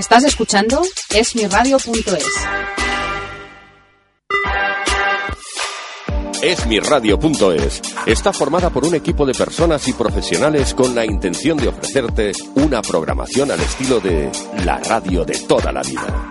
[0.00, 0.80] Estás escuchando
[1.14, 2.24] esmiradio.es.
[6.40, 12.32] Esmiradio.es está formada por un equipo de personas y profesionales con la intención de ofrecerte
[12.54, 14.32] una programación al estilo de
[14.64, 16.30] la radio de toda la vida.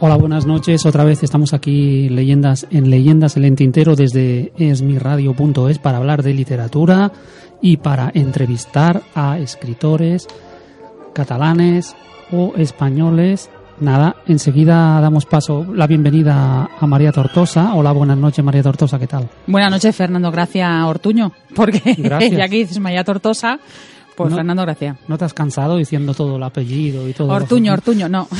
[0.00, 0.86] Hola, buenas noches.
[0.86, 6.34] Otra vez estamos aquí leyendas en Leyendas en el Tintero desde esmiradio.es para hablar de
[6.34, 7.10] literatura
[7.60, 10.28] y para entrevistar a escritores
[11.14, 11.96] catalanes
[12.30, 13.50] o españoles.
[13.80, 17.74] Nada, enseguida damos paso la bienvenida a María Tortosa.
[17.74, 19.28] Hola, buenas noches, María Tortosa, ¿qué tal?
[19.48, 22.32] Buenas noches, Fernando Gracia Ortuño, porque Gracias.
[22.38, 23.58] ya que dices María Tortosa,
[24.18, 24.96] pues No- Fernando Gracia.
[25.08, 27.28] ¿No te has cansado diciendo todo el apellido y todo?
[27.32, 28.28] Ortuño, Ortuño, no.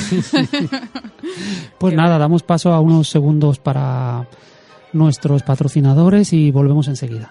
[1.79, 4.27] Pues nada, damos paso a unos segundos para
[4.93, 7.31] nuestros patrocinadores y volvemos enseguida.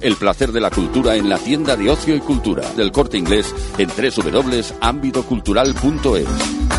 [0.00, 3.54] El placer de la cultura en la tienda de ocio y cultura del corte inglés
[3.76, 6.70] en www.ambitocultural.es.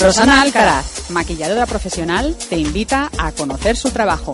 [0.00, 4.32] Rosana Alcaraz, maquilladora profesional, te invita a conocer su trabajo.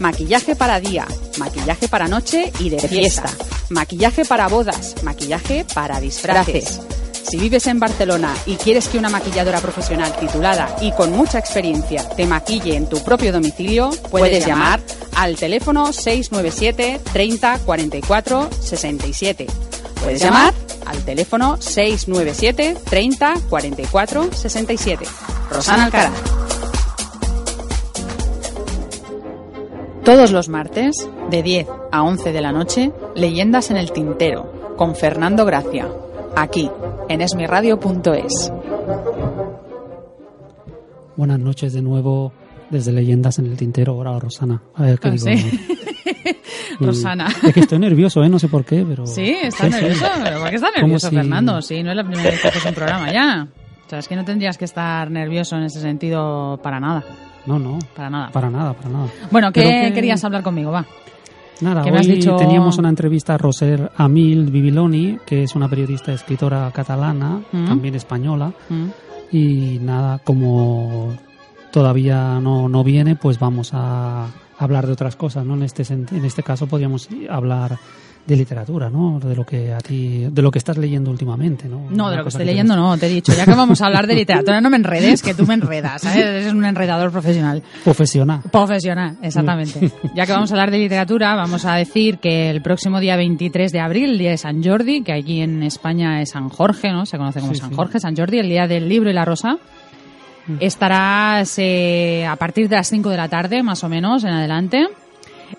[0.00, 1.06] Maquillaje para día,
[1.38, 3.30] maquillaje para noche y de fiesta,
[3.70, 6.80] maquillaje para bodas, maquillaje para disfraces.
[7.28, 12.08] Si vives en Barcelona y quieres que una maquilladora profesional titulada y con mucha experiencia
[12.10, 14.80] te maquille en tu propio domicilio, puedes llamar
[15.16, 19.46] al teléfono 697 30 44 67.
[20.04, 20.54] Puedes llamar
[20.86, 25.04] al teléfono 697 30 44 67.
[25.50, 26.12] Rosana Alcaraz.
[30.04, 34.94] Todos los martes, de 10 a 11 de la noche, Leyendas en el Tintero, con
[34.94, 35.88] Fernando Gracia,
[36.36, 36.70] aquí,
[37.08, 38.52] en esmiradio.es.
[41.16, 42.32] Buenas noches de nuevo
[42.70, 43.96] desde Leyendas en el Tintero.
[43.96, 44.62] Hola, Rosana.
[44.74, 45.24] A ver, ¿qué Ah, digo?
[45.26, 45.60] sí.
[46.80, 47.28] Rosana.
[47.42, 48.28] Es que estoy nervioso, ¿eh?
[48.28, 49.06] No sé por qué, pero...
[49.06, 50.04] Sí, está nervioso.
[50.22, 51.62] ¿Pero ¿Por qué está Como nervioso, si- Fernando?
[51.62, 53.48] Sí, no es la primera vez que haces un programa ya.
[53.86, 57.02] O sea, es que no tendrías que estar nervioso en ese sentido para nada.
[57.46, 57.78] No, no.
[57.94, 58.30] Para nada.
[58.30, 59.08] Para nada, para nada.
[59.30, 60.70] Bueno, ¿qué que- querías hablar conmigo?
[60.72, 60.84] Va.
[61.60, 62.36] Nada, ¿Qué hoy has dicho?
[62.36, 67.66] teníamos una entrevista a Roser Amil Bibiloni, que es una periodista escritora catalana, Mm.
[67.66, 68.86] también española, Mm.
[69.32, 71.14] y nada, como
[71.72, 74.26] todavía no, no viene, pues vamos a
[74.58, 75.54] hablar de otras cosas, ¿no?
[75.54, 77.78] En este en este caso podríamos hablar
[78.26, 79.20] de literatura, ¿no?
[79.20, 81.86] De lo que a ti, de lo que estás leyendo últimamente, ¿no?
[81.90, 83.32] No, Una de lo que estoy leyendo no, te he dicho.
[83.32, 86.18] Ya que vamos a hablar de literatura, no me enredes, que tú me enredas, ¿sabes?
[86.24, 87.62] Eres un enredador profesional.
[87.84, 88.40] Profesional.
[88.50, 89.92] Profesional, exactamente.
[90.14, 93.70] Ya que vamos a hablar de literatura, vamos a decir que el próximo día 23
[93.70, 97.06] de abril, el día de San Jordi, que allí en España es San Jorge, ¿no?
[97.06, 97.76] Se conoce como Sí, San sí.
[97.76, 99.58] Jorge, San Jordi, el día del libro y la rosa.
[100.48, 100.56] Mm.
[100.60, 104.86] Estarás eh, a partir de las 5 de la tarde, más o menos, en adelante,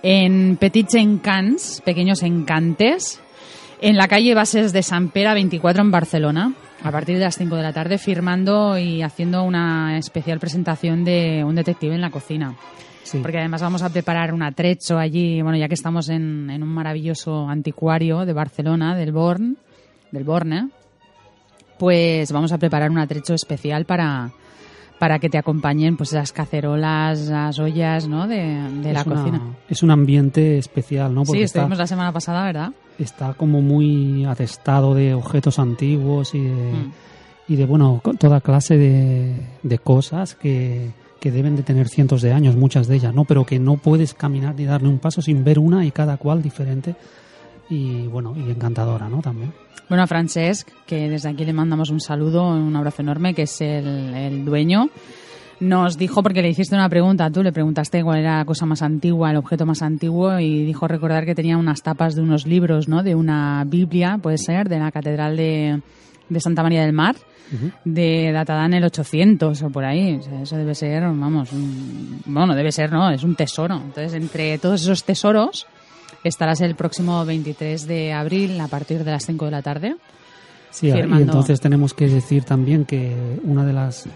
[0.04, 3.22] en Petits Encants, Pequeños Encantes,
[3.82, 6.54] en la calle Bases de San Pera 24 en Barcelona,
[6.84, 11.44] a partir de las 5 de la tarde, firmando y haciendo una especial presentación de
[11.44, 12.56] un detective en la cocina.
[13.04, 13.20] Sí.
[13.20, 16.70] Porque además vamos a preparar un atrecho allí, bueno, ya que estamos en, en un
[16.70, 19.58] maravilloso anticuario de Barcelona, del Born,
[20.12, 20.70] del Borne,
[21.78, 24.32] pues vamos a preparar un atrecho especial para,
[25.00, 28.28] para que te acompañen pues las cacerolas, las ollas, ¿no?
[28.28, 28.38] De,
[28.82, 29.42] de la una- cocina.
[29.70, 31.22] Es un ambiente especial, ¿no?
[31.24, 32.72] Sí, Porque está- estuvimos la semana pasada, ¿verdad?
[33.00, 36.92] está como muy atestado de objetos antiguos y de, Mm.
[37.50, 40.90] y de bueno, toda clase de, de cosas que,
[41.20, 43.24] que deben de tener cientos de años, muchas de ellas, ¿no?
[43.26, 46.42] Pero que no puedes caminar ni darle un paso sin ver una y cada cual
[46.42, 46.96] diferente.
[47.70, 49.22] Y bueno, y encantadora, ¿no?
[49.22, 49.54] También.
[49.90, 53.62] Bueno, a Francesc, que desde aquí le mandamos un saludo, un abrazo enorme, que es
[53.62, 54.90] el, el dueño
[55.60, 58.82] nos dijo, porque le hiciste una pregunta, tú le preguntaste cuál era la cosa más
[58.82, 62.88] antigua, el objeto más antiguo, y dijo recordar que tenía unas tapas de unos libros,
[62.88, 63.04] ¿no?
[63.04, 65.82] De una Biblia, puede ser, de la Catedral de,
[66.30, 67.16] de Santa María del Mar,
[67.86, 70.20] de datada en el 800 o por ahí.
[70.44, 71.50] eso debe ser, vamos,
[72.26, 73.10] bueno, debe ser, ¿no?
[73.10, 73.76] Es un tesoro.
[73.76, 75.66] Entonces, entre todos esos tesoros,
[76.24, 79.96] estarás el próximo 23 de abril a partir de las 5 de la tarde.
[80.72, 84.08] Sí, y entonces tenemos que decir también que una de las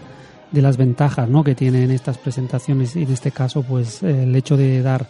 [0.52, 1.42] de las ventajas ¿no?
[1.42, 5.08] que tienen estas presentaciones y en este caso pues el hecho de dar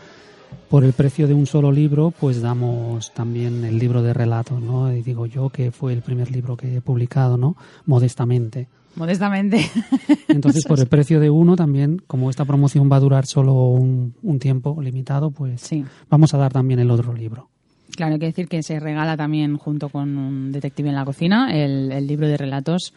[0.69, 4.93] por el precio de un solo libro pues damos también el libro de relatos ¿no?
[4.93, 7.57] y digo yo que fue el primer libro que he publicado no
[7.87, 9.61] modestamente modestamente
[10.29, 14.15] entonces por el precio de uno también como esta promoción va a durar solo un,
[14.41, 15.85] tiempo limitado pues sí.
[16.09, 17.49] vamos a dar también el otro libro
[17.95, 21.55] Claro, hay que decir que se regala también junto con un detective en la cocina
[21.55, 22.95] el, el libro de relatos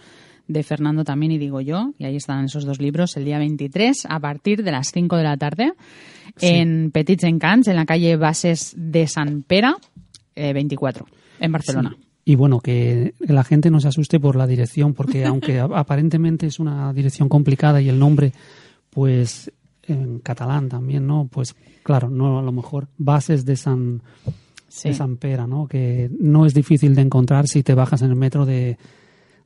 [0.47, 4.05] de Fernando también y digo yo, y ahí están esos dos libros, el día 23
[4.07, 5.73] a partir de las 5 de la tarde
[6.41, 9.75] en Petits Encants, en la calle Bases de San Pera,
[10.35, 11.97] 24, eh, en Barcelona.
[12.27, 16.59] Y bueno, que la gente no se asuste por la dirección, porque aunque aparentemente es
[16.59, 18.33] una dirección complicada y el nombre,
[18.89, 19.51] pues
[19.83, 21.29] en catalán también, ¿no?
[21.31, 24.01] Pues claro, no a lo mejor Bases de San,
[24.83, 25.67] de San Pera, ¿no?
[25.67, 28.77] Que no es difícil de encontrar si te bajas en el metro de,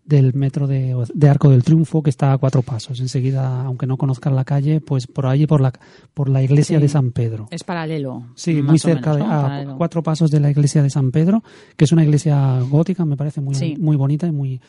[0.10, 0.96] del metro de,
[1.30, 3.00] Arco del Triunfo que está a cuatro pasos.
[3.00, 5.72] Enseguida, aunque no conozcan la calle, pues por allí por la
[6.14, 7.48] por la iglesia de San Pedro.
[7.52, 8.24] Es paralelo.
[8.34, 11.44] Sí, muy cerca de a cuatro pasos de la iglesia de San Pedro,
[11.78, 14.60] que es una iglesia gótica, me parece muy muy bonita y muy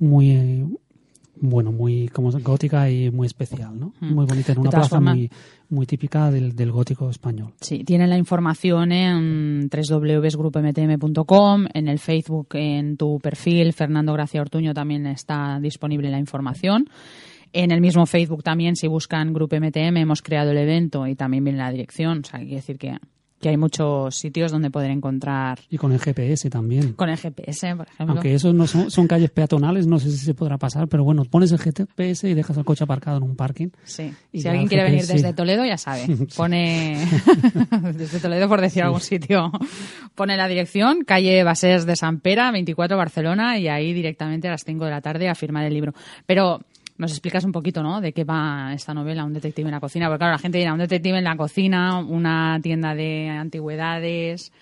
[0.00, 0.66] muy eh,
[1.40, 3.94] bueno, muy como gótica y muy especial, ¿no?
[4.00, 4.14] Mm.
[4.14, 5.30] Muy bonita, en una plaza muy,
[5.70, 7.54] muy típica del, del, gótico español.
[7.60, 14.74] Sí, tienen la información en www.grupmtm.com, en el Facebook, en tu perfil, Fernando Gracia Ortuño
[14.74, 16.88] también está disponible la información.
[17.52, 21.42] En el mismo Facebook también, si buscan Grupo MTM, hemos creado el evento y también
[21.42, 22.20] viene la dirección.
[22.20, 22.96] O sea, quiere decir que
[23.40, 25.60] que hay muchos sitios donde poder encontrar.
[25.70, 26.92] Y con el GPS también.
[26.92, 28.14] Con el GPS, por ejemplo.
[28.14, 31.50] Aunque esos no son, calles peatonales, no sé si se podrá pasar, pero bueno, pones
[31.52, 33.68] el GPS y dejas el coche aparcado en un parking.
[33.84, 34.12] Sí.
[34.32, 36.06] si alguien quiere venir desde Toledo, ya sabe.
[36.36, 36.98] Pone.
[37.94, 39.50] desde Toledo, por decir algún sitio.
[40.14, 44.64] Pone la dirección, calle Bases de San Pera, 24 Barcelona, y ahí directamente a las
[44.64, 45.94] 5 de la tarde a firmar el libro.
[46.26, 46.60] Pero
[47.00, 48.00] nos explicas un poquito, ¿no?
[48.00, 50.06] De qué va esta novela, Un detective en la cocina.
[50.06, 54.52] Porque claro, la gente dirá, un detective en la cocina, una tienda de antigüedades.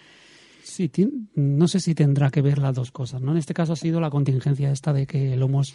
[0.62, 0.90] Sí,
[1.34, 3.32] no sé si tendrá que ver las dos cosas, ¿no?
[3.32, 5.74] En este caso ha sido la contingencia esta de que lo hemos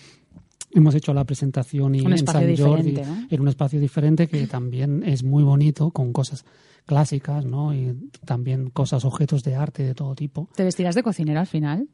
[0.72, 3.00] hemos hecho la presentación y en San Jordi
[3.30, 6.46] en un espacio diferente que también es muy bonito con cosas
[6.86, 7.74] clásicas, ¿no?
[7.74, 10.50] Y también cosas, objetos de arte de todo tipo.
[10.56, 11.88] ¿Te vestirás de cocinera al final?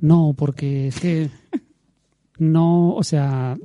[0.00, 1.30] No, porque es que
[2.38, 3.56] no, o sea,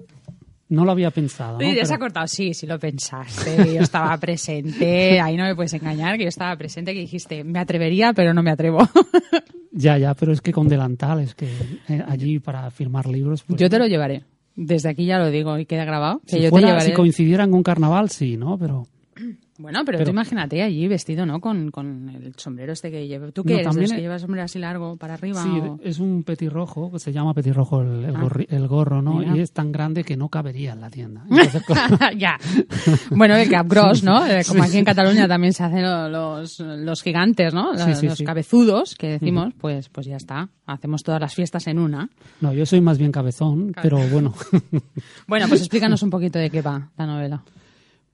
[0.70, 1.60] no lo había pensado.
[1.60, 1.72] ¿no?
[1.72, 2.28] ya se ha cortado.
[2.28, 3.74] Sí, sí lo pensaste.
[3.74, 5.20] Yo estaba presente.
[5.20, 8.42] Ahí no me puedes engañar, que yo estaba presente, que dijiste, me atrevería, pero no
[8.42, 8.80] me atrevo.
[9.72, 11.48] ya, ya, pero es que con delantal, es que
[11.90, 13.44] eh, allí para firmar libros.
[13.44, 14.24] Pues yo te lo llevaré.
[14.56, 16.22] Desde aquí ya lo digo y queda grabado.
[16.26, 18.58] Que si, fuera, si coincidieran con carnaval, sí, ¿no?
[18.58, 18.88] Pero.
[19.58, 21.40] Bueno, pero, tú imagínate allí vestido, ¿no?
[21.40, 23.32] Con, con el sombrero este que lleva.
[23.32, 23.68] ¿Tú qué eres?
[23.68, 25.42] También que lleva sombrero así largo para arriba?
[25.42, 28.30] Sí, es un petirrojo, que se llama petirrojo el, el, ah.
[28.50, 29.24] el gorro, ¿no?
[29.36, 31.26] Y es tan grande que no cabería en la tienda.
[32.18, 32.38] ya.
[33.12, 34.24] Bueno, el capgross, ¿no?
[34.46, 37.72] Como aquí en Cataluña también se hacen los, los gigantes, ¿no?
[37.74, 40.50] Los, cabezudos, que decimos, pues, pues ya está.
[40.66, 42.10] Hacemos todas las fiestas en una.
[42.42, 44.34] No, yo soy más bien cabezón, pero bueno.
[45.28, 47.44] bueno, pues explícanos un poquito de qué va la novela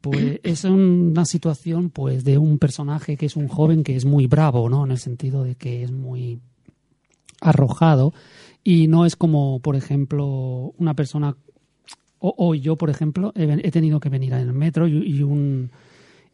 [0.01, 4.27] pues es una situación pues de un personaje que es un joven que es muy
[4.27, 4.83] bravo, ¿no?
[4.85, 6.39] En el sentido de que es muy
[7.39, 8.13] arrojado
[8.63, 11.35] y no es como, por ejemplo, una persona
[12.23, 15.71] o, yo, por ejemplo, he, tenido que venir en el metro y, un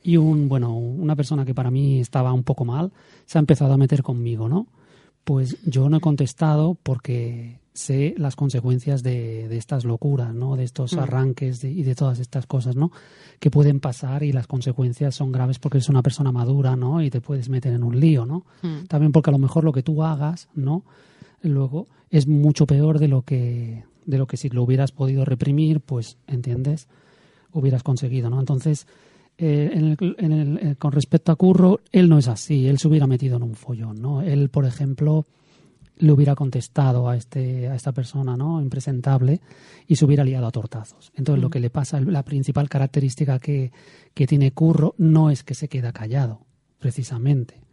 [0.03, 2.91] y un bueno, una persona que para mí estaba un poco mal
[3.25, 4.67] se ha empezado a meter conmigo, ¿no?
[5.23, 10.55] Pues yo no he contestado porque sé las consecuencias de, de estas locuras, ¿no?
[10.55, 10.99] De estos mm.
[10.99, 12.91] arranques y de todas estas cosas, ¿no?
[13.39, 17.03] Que pueden pasar y las consecuencias son graves porque eres una persona madura, ¿no?
[17.03, 18.45] Y te puedes meter en un lío, ¿no?
[18.63, 18.85] Mm.
[18.87, 20.83] También porque a lo mejor lo que tú hagas, ¿no?
[21.43, 25.81] Luego es mucho peor de lo que de lo que si lo hubieras podido reprimir,
[25.81, 26.87] pues, ¿entiendes?
[27.51, 28.39] Hubieras conseguido, ¿no?
[28.39, 28.87] Entonces,
[29.37, 32.79] eh, en el, en el, eh, con respecto a Curro, él no es así, él
[32.79, 34.21] se hubiera metido en un follón, ¿no?
[34.21, 35.25] Él, por ejemplo,
[35.99, 39.41] le hubiera contestado a este a esta persona no impresentable
[39.87, 41.51] y se hubiera liado a tortazos entonces lo mm.
[41.51, 43.71] que le pasa la principal característica que,
[44.13, 46.41] que tiene Curro no es que se queda callado
[46.79, 47.67] precisamente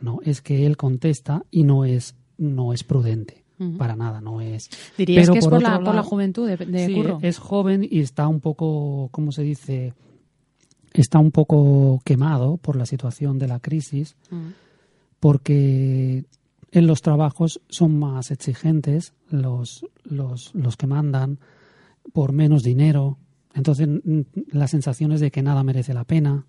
[0.00, 3.44] no, es que él contesta y no es, no es prudente.
[3.78, 4.68] Para nada, no es.
[4.98, 8.28] ¿Dirías que es por, la, por la juventud de, de sí, Es joven y está
[8.28, 9.94] un poco, ¿cómo se dice?
[10.92, 14.14] Está un poco quemado por la situación de la crisis,
[15.20, 16.26] porque
[16.72, 21.38] en los trabajos son más exigentes los, los, los que mandan
[22.12, 23.18] por menos dinero.
[23.54, 23.88] Entonces,
[24.50, 26.46] la sensación es de que nada merece la pena,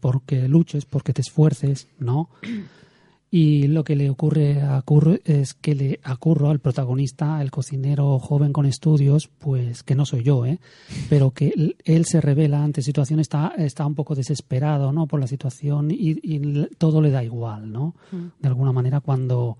[0.00, 2.30] porque luches, porque te esfuerces, ¿no?
[3.34, 7.50] Y lo que le ocurre a Curro es que le a Curro, al protagonista, el
[7.50, 10.60] cocinero joven con estudios, pues que no soy yo, ¿eh?
[11.08, 15.06] pero que él se revela ante situación, está, está un poco desesperado ¿no?
[15.06, 16.12] por la situación y,
[16.76, 17.94] todo le da igual, ¿no?
[18.10, 18.26] Mm.
[18.38, 19.56] De alguna manera cuando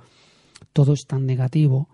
[0.74, 1.88] todo es tan negativo,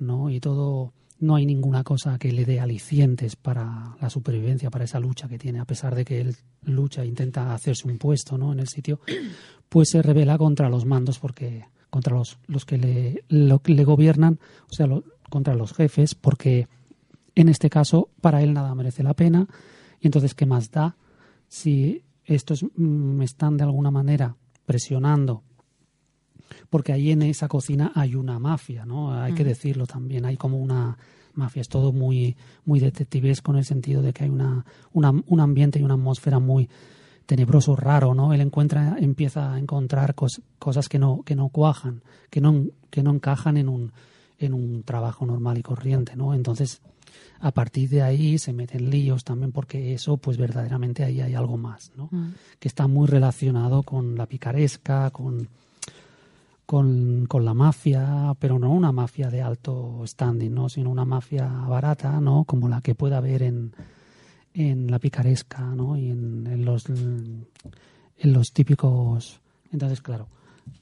[0.00, 0.28] ¿no?
[0.28, 0.92] Y todo
[1.22, 5.38] no hay ninguna cosa que le dé alicientes para la supervivencia, para esa lucha que
[5.38, 8.52] tiene, a pesar de que él lucha e intenta hacerse un puesto ¿no?
[8.52, 9.00] en el sitio,
[9.68, 14.74] pues se revela contra los mandos, porque contra los, los que le, le gobiernan, o
[14.74, 14.88] sea,
[15.30, 16.66] contra los jefes, porque
[17.36, 19.46] en este caso para él nada merece la pena,
[20.00, 20.96] y entonces, ¿qué más da
[21.46, 24.36] si estos me mm, están de alguna manera
[24.66, 25.44] presionando
[26.70, 29.12] porque ahí en esa cocina hay una mafia, ¿no?
[29.12, 30.96] Hay que decirlo también, hay como una
[31.34, 35.78] mafia, es todo muy, muy detectivesco en el sentido de que hay una, un ambiente
[35.78, 36.68] y una atmósfera muy
[37.26, 38.32] tenebroso, raro, ¿no?
[38.32, 43.12] Él encuentra, empieza a encontrar cosas que no, que no cuajan, que no, que no
[43.12, 43.92] encajan en un,
[44.38, 46.34] en un trabajo normal y corriente, ¿no?
[46.34, 46.82] Entonces,
[47.40, 51.56] a partir de ahí se meten líos también porque eso, pues verdaderamente ahí hay algo
[51.56, 52.08] más, ¿no?
[52.10, 52.34] Mm.
[52.58, 55.48] Que está muy relacionado con la picaresca, con
[56.66, 60.68] con, con, la mafia, pero no una mafia de alto standing, ¿no?
[60.68, 62.44] sino una mafia barata, ¿no?
[62.44, 63.74] como la que puede haber en,
[64.54, 65.96] en la picaresca ¿no?
[65.96, 67.46] y en, en, los, en
[68.22, 69.40] los típicos.
[69.70, 70.28] Entonces, claro,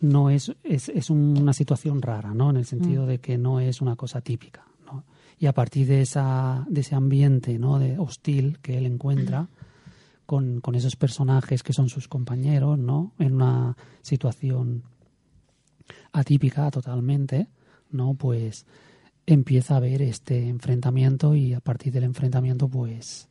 [0.00, 2.50] no es, es, es una situación rara, ¿no?
[2.50, 3.08] en el sentido mm.
[3.08, 4.64] de que no es una cosa típica.
[4.86, 5.04] ¿no?
[5.38, 7.78] Y a partir de, esa, de ese ambiente ¿no?
[7.78, 9.48] de hostil que él encuentra,
[10.26, 13.12] con, con esos personajes que son sus compañeros, ¿no?
[13.18, 14.84] en una situación
[16.12, 17.48] atípica totalmente,
[17.90, 18.14] ¿no?
[18.14, 18.66] Pues
[19.26, 23.28] empieza a haber este enfrentamiento y a partir del enfrentamiento pues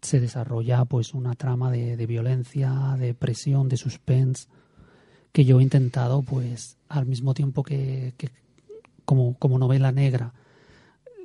[0.00, 4.48] se desarrolla pues una trama de, violencia, de presión, de suspense
[5.32, 8.14] que yo he intentado pues al mismo tiempo que,
[9.04, 10.32] como, como novela negra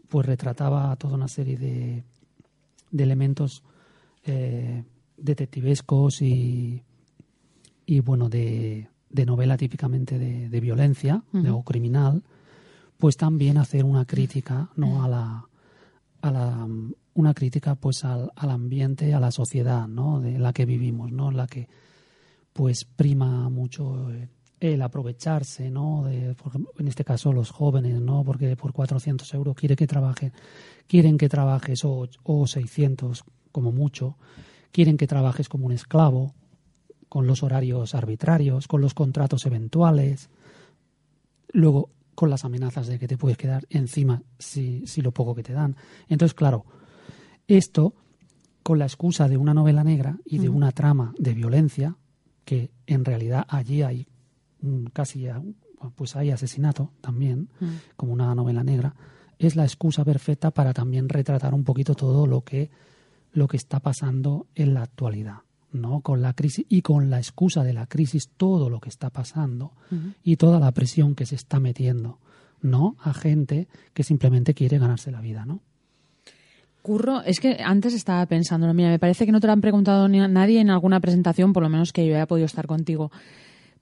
[0.09, 2.03] pues retrataba toda una serie de,
[2.91, 3.63] de elementos
[4.25, 4.83] eh,
[5.17, 6.83] detectivescos y,
[7.85, 12.21] y bueno de de novela típicamente de, violencia o criminal,
[12.97, 15.45] pues también hacer una crítica no a la,
[16.21, 16.67] a la
[17.13, 20.19] una crítica pues al, al, ambiente, a la sociedad, ¿no?
[20.19, 21.29] de la que vivimos, ¿no?
[21.29, 21.69] En la que
[22.51, 24.09] pues prima mucho
[24.59, 26.03] el aprovecharse, ¿no?
[26.05, 26.35] De,
[26.77, 28.23] en este caso los jóvenes, ¿no?
[28.23, 30.33] Porque por 400 euros quiere que trabajen,
[30.87, 34.17] quieren que trabajes o, o 600 como mucho,
[34.71, 36.33] quieren que trabajes como un esclavo
[37.15, 40.29] con los horarios arbitrarios, con los contratos eventuales,
[41.53, 45.41] luego con las amenazas de que te puedes quedar encima si, si lo poco que
[45.41, 45.77] te dan.
[46.09, 46.65] Entonces, claro,
[47.47, 47.93] esto
[48.63, 51.95] con la excusa de una novela negra y de una trama de violencia,
[52.43, 54.07] que en realidad allí hay
[54.91, 55.25] casi
[55.95, 57.47] pues hay asesinato también,
[57.95, 58.93] como una novela negra,
[59.39, 62.69] es la excusa perfecta para también retratar un poquito todo lo que
[63.31, 65.44] lo que está pasando en la actualidad.
[65.75, 66.01] ¿No?
[66.01, 69.73] Con la crisis y con la excusa de la crisis, todo lo que está pasando
[70.23, 72.19] y toda la presión que se está metiendo,
[72.61, 72.95] ¿no?
[73.01, 75.59] A gente que simplemente quiere ganarse la vida, ¿no?
[76.81, 80.07] Curro, es que antes estaba pensando, mira, me parece que no te lo han preguntado
[80.07, 83.11] ni a nadie en alguna presentación, por lo menos que yo haya podido estar contigo.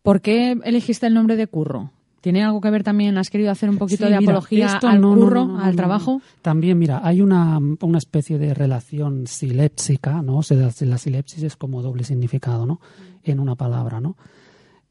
[0.01, 1.91] ¿Por qué elegiste el nombre de Curro?
[2.23, 3.17] ¿Tiene algo que ver también?
[3.17, 6.21] ¿Has querido hacer un poquito de apología al curro, al trabajo?
[6.41, 10.39] También, mira, hay una, una especie de relación silépsica, ¿no?
[10.49, 12.79] la silepsis es como doble significado, ¿no?
[13.23, 14.15] En una palabra, ¿no?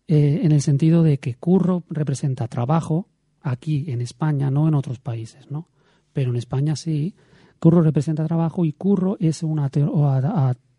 [0.06, 3.08] Eh, en el sentido de que curro representa trabajo
[3.40, 5.70] aquí en España, no en otros países, ¿no?
[6.12, 7.14] Pero en España sí.
[7.58, 9.70] Curro representa trabajo y curro es una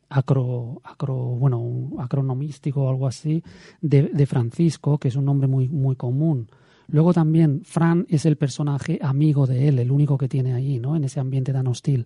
[0.09, 3.43] acro, acro, bueno, un acronomístico o algo así,
[3.81, 6.47] de, de, Francisco, que es un nombre muy, muy común.
[6.87, 10.95] Luego también Fran es el personaje amigo de él, el único que tiene ahí, ¿no?
[10.95, 12.05] En ese ambiente tan hostil.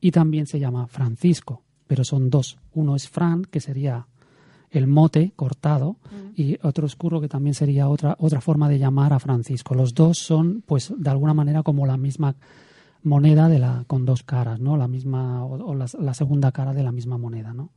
[0.00, 2.58] Y también se llama Francisco, pero son dos.
[2.74, 4.06] Uno es Fran, que sería
[4.70, 5.96] el mote cortado,
[6.34, 9.74] y otro oscuro que también sería otra, otra forma de llamar a Francisco.
[9.74, 12.34] Los dos son, pues, de alguna manera como la misma
[13.06, 14.76] moneda de la con dos caras, ¿no?
[14.76, 17.70] La misma o, la, segunda cara de la misma moneda, ¿no?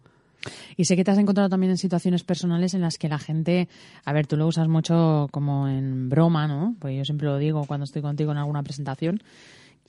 [0.76, 3.68] Y sé que te has encontrado también en situaciones personales en las que la gente,
[4.06, 6.76] a ver, tú lo usas mucho como en broma, ¿no?
[6.80, 9.22] Pues yo siempre lo digo cuando estoy contigo en alguna presentación,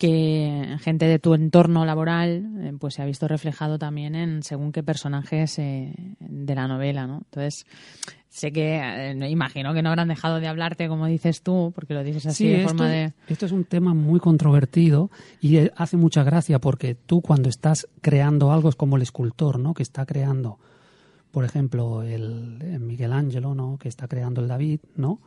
[0.00, 4.72] que gente de tu entorno laboral eh, pues se ha visto reflejado también en según
[4.72, 7.18] qué personajes eh, de la novela, ¿no?
[7.18, 7.66] Entonces,
[8.30, 12.02] sé que eh, imagino que no habrán dejado de hablarte como dices tú, porque lo
[12.02, 16.58] dices así de forma de esto es un tema muy controvertido y hace mucha gracia
[16.60, 19.74] porque tú cuando estás creando algo es como el escultor, ¿no?
[19.74, 20.58] Que está creando
[21.30, 23.78] por ejemplo, el, Miguel Ángelo, ¿no?
[23.78, 25.20] Que está creando el David, ¿no?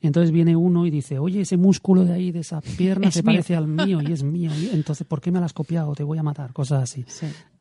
[0.00, 3.56] Entonces viene uno y dice, oye, ese músculo de ahí, de esa pierna, se parece
[3.56, 4.50] al mío y es mío.
[4.72, 5.94] entonces, ¿por qué me lo has copiado?
[5.94, 6.52] Te voy a matar.
[6.52, 7.04] Cosas así.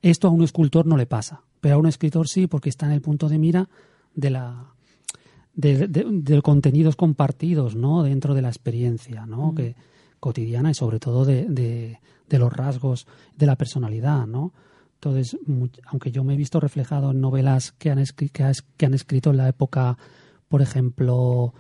[0.02, 2.94] Esto a un escultor no le pasa, pero a un escritor sí, porque está en
[2.94, 3.70] el punto de mira
[4.16, 4.74] de la
[5.56, 8.04] de, contenidos compartidos, ¿no?
[8.04, 9.52] Dentro de la experiencia, ¿no?
[9.52, 9.56] Mm.
[9.56, 9.76] Que
[10.20, 14.54] cotidiana y sobre todo de, de, los rasgos de la personalidad, ¿no?
[14.96, 15.38] Entonces,
[15.86, 19.50] aunque yo me he visto reflejado en novelas que han, que han escrito en la
[19.50, 19.98] época,
[20.48, 21.54] por ejemplo,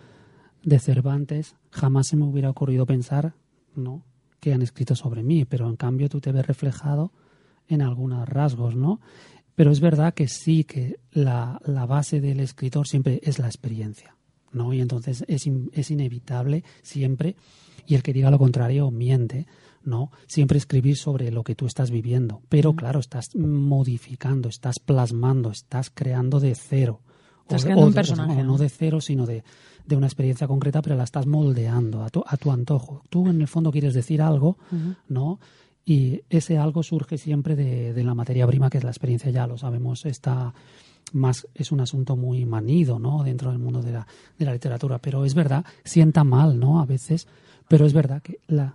[0.63, 3.33] de Cervantes, jamás se me hubiera ocurrido pensar,
[3.75, 4.03] ¿no?
[4.43, 7.13] que han escrito sobre mí, pero en cambio tú te ves reflejado
[7.69, 8.99] en algunos rasgos, ¿no?
[9.55, 14.17] Pero es verdad que sí, que la, la base del escritor siempre es la experiencia,
[14.51, 14.73] ¿no?
[14.73, 17.37] Y entonces es, es inevitable siempre,
[17.85, 19.47] y el que diga lo contrario miente,
[19.81, 20.11] ¿no?
[20.27, 25.89] Siempre escribir sobre lo que tú estás viviendo, pero claro, estás modificando, estás plasmando, estás
[25.89, 26.99] creando de cero.
[27.57, 28.43] Estás creando un personaje.
[28.43, 29.43] no de cero, sino de,
[29.85, 33.03] de una experiencia concreta, pero la estás moldeando a tu, a tu antojo.
[33.09, 34.57] Tú en el fondo quieres decir algo,
[35.07, 35.39] ¿no?
[35.85, 39.45] Y ese algo surge siempre de, de, la materia prima, que es la experiencia, ya
[39.47, 40.53] lo sabemos, está
[41.11, 43.23] más, es un asunto muy manido, ¿no?
[43.23, 44.07] Dentro del mundo de la,
[44.37, 44.99] de la literatura.
[44.99, 46.79] Pero es verdad, sienta mal, ¿no?
[46.79, 47.27] A veces,
[47.67, 48.73] pero es verdad que la,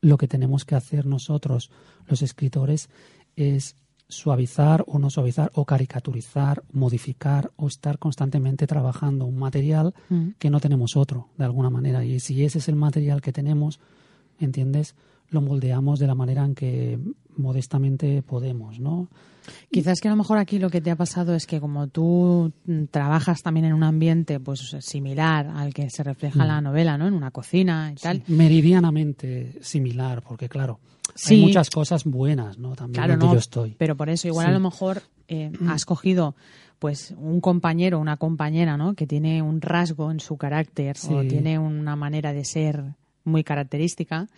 [0.00, 1.70] lo que tenemos que hacer nosotros,
[2.06, 2.90] los escritores,
[3.36, 3.76] es
[4.08, 10.30] suavizar o no suavizar o caricaturizar, modificar o estar constantemente trabajando un material mm.
[10.38, 12.04] que no tenemos otro, de alguna manera.
[12.04, 13.80] Y si ese es el material que tenemos,
[14.38, 14.94] ¿entiendes?
[15.30, 16.98] Lo moldeamos de la manera en que
[17.36, 19.08] modestamente podemos, ¿no?
[19.70, 22.52] Quizás que a lo mejor aquí lo que te ha pasado es que como tú
[22.90, 26.64] trabajas también en un ambiente pues similar al que se refleja en la mm.
[26.64, 27.06] novela, ¿no?
[27.06, 28.22] En una cocina y tal.
[28.26, 30.80] meridianamente similar, porque claro,
[31.28, 32.74] hay muchas cosas buenas, ¿no?
[32.74, 33.74] También claro, yo estoy.
[33.78, 36.34] Pero por eso, igual a lo mejor eh, has cogido
[36.78, 38.94] pues un compañero o una compañera, ¿no?
[38.94, 42.94] Que tiene un rasgo en su carácter o tiene una manera de ser
[43.24, 44.28] muy característica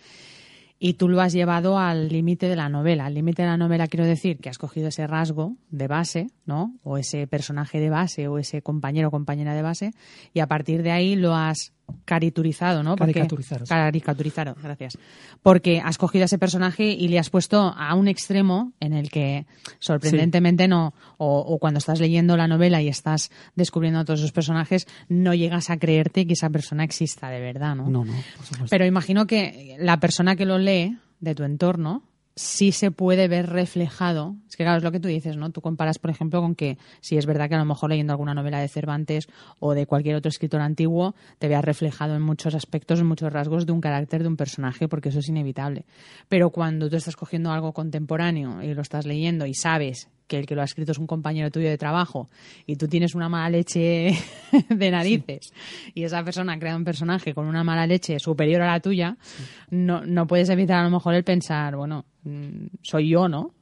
[0.79, 3.05] y tú lo has llevado al límite de la novela.
[3.05, 6.75] Al límite de la novela quiero decir que has cogido ese rasgo de base, ¿no?
[6.83, 9.91] O ese personaje de base o ese compañero o compañera de base
[10.33, 11.73] y a partir de ahí lo has
[12.05, 12.95] caricaturizado, ¿no?
[13.67, 14.97] Caricaturizado, gracias.
[15.41, 19.09] Porque has cogido a ese personaje y le has puesto a un extremo en el
[19.09, 19.45] que
[19.79, 24.87] sorprendentemente no, o, cuando estás leyendo la novela y estás descubriendo a todos esos personajes,
[25.09, 27.89] no llegas a creerte que esa persona exista de verdad, ¿no?
[27.89, 28.13] No, no,
[28.69, 32.03] Pero imagino que la persona que lo lee de tu entorno
[32.37, 34.35] sí se puede ver reflejado.
[34.47, 35.49] Es que claro, es lo que tú dices, ¿no?
[35.49, 38.35] Tú comparas, por ejemplo, con que si es verdad que a lo mejor leyendo alguna
[38.35, 39.27] novela de Cervantes
[39.59, 43.65] o de cualquier otro escritor antiguo, te veas reflejado en muchos aspectos, en muchos rasgos
[43.65, 45.85] de un carácter de un personaje, porque eso es inevitable.
[46.29, 50.45] Pero cuando tú estás cogiendo algo contemporáneo y lo estás leyendo y sabes que el
[50.45, 52.29] que lo ha escrito es un compañero tuyo de trabajo
[52.65, 54.11] y tú tienes una mala leche
[54.69, 55.51] de narices
[55.93, 59.17] y esa persona ha creado un personaje con una mala leche superior a la tuya,
[59.69, 63.53] no, no puedes evitar a lo mejor el pensar, bueno, mm, soy yo, ¿no?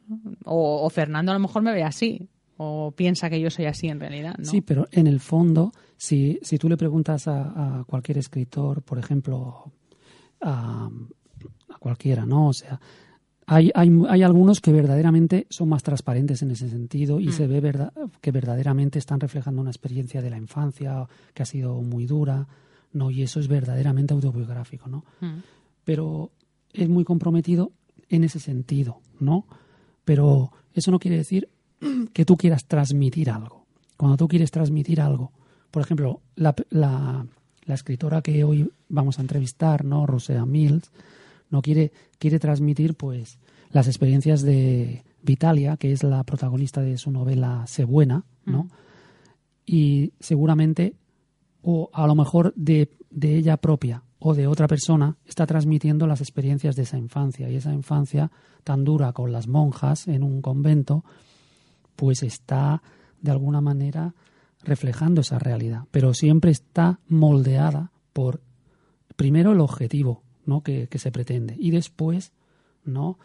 [0.45, 3.99] O, Fernando a lo mejor me ve así o piensa que yo soy así en
[3.99, 4.45] realidad, ¿no?
[4.45, 9.71] Sí, pero en el fondo, si, si tú le preguntas a, cualquier escritor, por ejemplo,
[10.41, 10.89] a,
[11.69, 12.47] a cualquiera, ¿no?
[12.47, 12.79] O sea,
[13.47, 17.31] hay, hay, hay, algunos que verdaderamente son más transparentes en ese sentido y mm.
[17.31, 21.81] se ve verdad, que verdaderamente están reflejando una experiencia de la infancia que ha sido
[21.81, 22.47] muy dura,
[22.93, 23.11] ¿no?
[23.11, 25.05] Y eso es verdaderamente autobiográfico, ¿no?
[25.21, 25.39] Mm.
[25.83, 26.31] Pero
[26.73, 27.71] es muy comprometido
[28.09, 29.45] en ese sentido, ¿no?
[30.03, 31.49] Pero eso no quiere decir
[32.13, 33.65] que tú quieras transmitir algo.
[33.95, 35.31] Cuando tú quieres transmitir algo,
[35.69, 37.25] por ejemplo, la, la,
[37.65, 40.07] la escritora que hoy vamos a entrevistar, ¿no?
[40.07, 40.91] Rosea Mills,
[41.49, 43.39] no quiere, quiere transmitir pues
[43.71, 48.67] las experiencias de Vitalia, que es la protagonista de su novela Sé buena, ¿no?
[49.65, 50.95] Y seguramente,
[51.61, 56.21] o a lo mejor de, de ella propia o de otra persona, está transmitiendo las
[56.21, 57.49] experiencias de esa infancia.
[57.49, 58.31] Y esa infancia
[58.63, 61.03] tan dura con las monjas en un convento,
[61.95, 62.81] pues está
[63.21, 64.13] de alguna manera
[64.63, 68.41] reflejando esa realidad, pero siempre está moldeada por,
[69.15, 70.61] primero, el objetivo, ¿no?
[70.61, 71.55] que, se pretende.
[71.59, 72.31] Y después,
[72.83, 73.17] ¿no?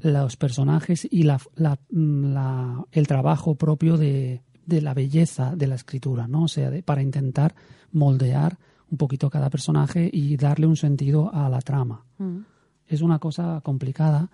[0.00, 5.74] los personajes y la, la- la- el trabajo propio de, de la belleza de la
[5.74, 6.42] escritura, ¿no?
[6.44, 7.54] O sea, de- para intentar
[7.92, 8.58] moldear
[8.90, 12.04] un poquito cada personaje y darle un sentido a la trama.
[12.18, 12.40] Mm.
[12.88, 14.30] Es una cosa complicada,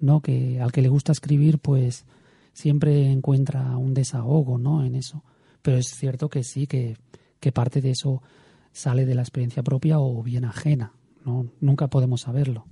[0.00, 0.20] ¿no?
[0.20, 2.04] Que al que le gusta escribir, pues
[2.52, 4.84] siempre encuentra un desahogo, ¿no?
[4.84, 5.22] En eso.
[5.62, 6.96] Pero es cierto que sí, que,
[7.38, 8.20] que parte de eso
[8.72, 10.92] sale de la experiencia propia o bien ajena,
[11.24, 11.46] ¿no?
[11.60, 12.66] Nunca podemos saberlo.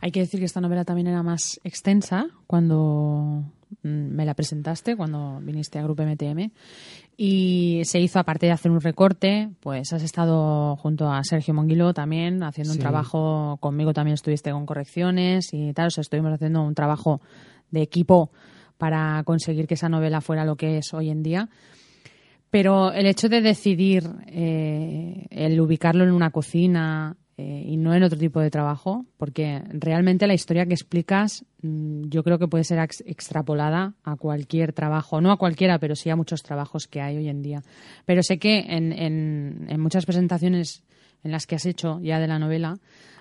[0.00, 3.44] Hay que decir que esta novela también era más extensa cuando
[3.82, 6.50] mm, me la presentaste, cuando viniste a Grupo MTM.
[7.16, 11.94] Y se hizo, aparte de hacer un recorte, pues has estado junto a Sergio Monguilo
[11.94, 16.62] también, haciendo un trabajo, conmigo también estuviste con correcciones y tal, o sea, estuvimos haciendo
[16.62, 17.20] un trabajo
[17.70, 18.30] de equipo
[18.76, 21.48] para conseguir que esa novela fuera lo que es hoy en día.
[22.50, 28.02] Pero el hecho de decidir eh, el ubicarlo en una cocina eh, y no en
[28.02, 32.64] otro tipo de trabajo, porque realmente la historia que explicas mm, yo creo que puede
[32.64, 37.00] ser ex- extrapolada a cualquier trabajo, no a cualquiera, pero sí a muchos trabajos que
[37.02, 37.62] hay hoy en día.
[38.06, 40.82] Pero sé que en, en- en muchas presentaciones
[41.24, 42.78] en las que has hecho ya de la novela,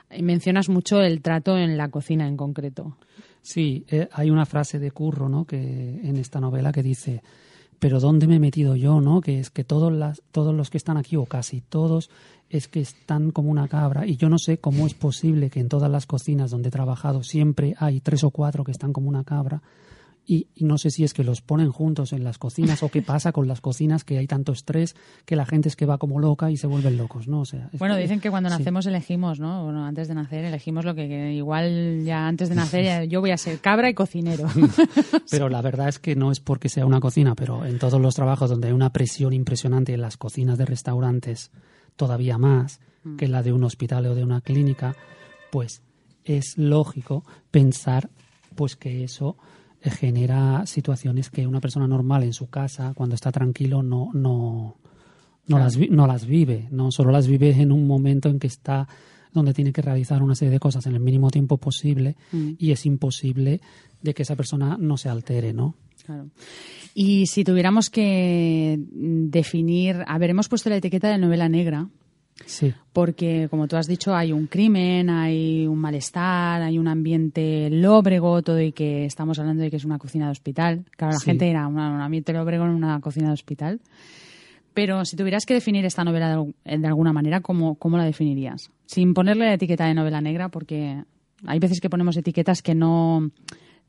[0.09, 2.97] eh, mencionas mucho el trato en la cocina en concreto.
[3.41, 5.45] Sí, eh, hay una frase de Curro, ¿no?
[5.45, 7.21] Que en esta novela que dice,
[7.85, 9.21] pero ¿dónde me he metido yo, no?
[9.21, 12.09] Que es que todos las, todos los que están aquí o casi todos
[12.49, 15.69] es que están como una cabra y yo no sé cómo es posible que en
[15.69, 19.23] todas las cocinas donde he trabajado siempre hay tres o cuatro que están como una
[19.23, 19.61] cabra
[20.27, 23.01] y, y no sé si es que los ponen juntos en las cocinas o qué
[23.01, 26.19] pasa con las cocinas que hay tanto estrés que la gente es que va como
[26.19, 27.41] loca y se vuelven locos, ¿no?
[27.41, 28.57] O sea, Bueno, dicen que cuando sí.
[28.57, 29.63] nacemos elegimos, ¿no?
[29.65, 33.21] Bueno, antes de nacer elegimos lo que, que igual ya antes de nacer ya- yo
[33.21, 34.47] voy a ser cabra y cocinero.
[35.29, 38.15] Pero la verdad es que no es porque sea una cocina, pero en todos los
[38.15, 41.51] trabajos donde hay una presión impresionante en las cocinas de restaurantes,
[41.95, 42.79] todavía más
[43.17, 44.95] que la de un hospital o de una clínica,
[45.51, 45.83] pues
[46.23, 48.09] es lógico pensar
[48.55, 49.37] pues que eso
[49.89, 54.77] genera situaciones que una persona normal en su casa, cuando está tranquilo, no, no,
[55.47, 58.87] no, las, no las vive, no solo las vive en un momento en que está
[59.33, 62.85] donde tiene que realizar una serie de cosas en el mínimo tiempo posible y es
[62.85, 63.59] imposible
[64.01, 65.75] de que esa persona no se altere, ¿no?
[66.05, 66.29] Claro.
[66.93, 71.89] Y si tuviéramos que mm, definir, a ver, hemos puesto la etiqueta de novela negra,
[72.45, 77.69] Sí, porque como tú has dicho, hay un crimen, hay un malestar, hay un ambiente
[77.71, 80.85] lóbrego, todo y que estamos hablando de que es una cocina de hospital.
[80.95, 81.25] Claro, la Sí.
[81.25, 83.79] gente era un ambiente lóbrego en una cocina de hospital.
[84.73, 88.03] Pero si tuvieras que definir esta novela de, al- de alguna manera, ¿cómo, ¿cómo la
[88.03, 88.71] definirías?
[88.85, 91.01] Sin ponerle la etiqueta de novela negra, porque
[91.45, 93.31] hay veces que ponemos etiquetas que no,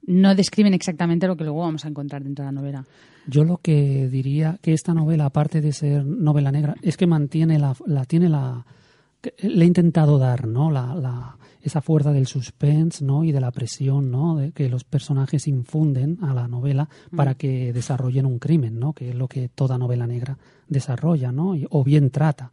[0.06, 2.84] no describen exactamente lo que luego vamos a encontrar dentro de la novela.
[3.26, 7.58] yo lo que diría que esta novela, aparte de ser novela negra, es que mantiene
[7.58, 8.64] la, la tiene la,
[9.42, 10.70] le he intentado dar, ¿no?
[10.70, 13.24] La, la, esa fuerza del suspense, ¿no?
[13.24, 14.36] Y de la presión, ¿no?
[14.36, 18.92] De que los personajes infunden a la novela para que desarrollen un crimen, ¿no?
[18.92, 20.38] Que es lo que toda novela negra
[20.68, 21.56] desarrolla, ¿no?
[21.56, 22.52] Y- o bien trata.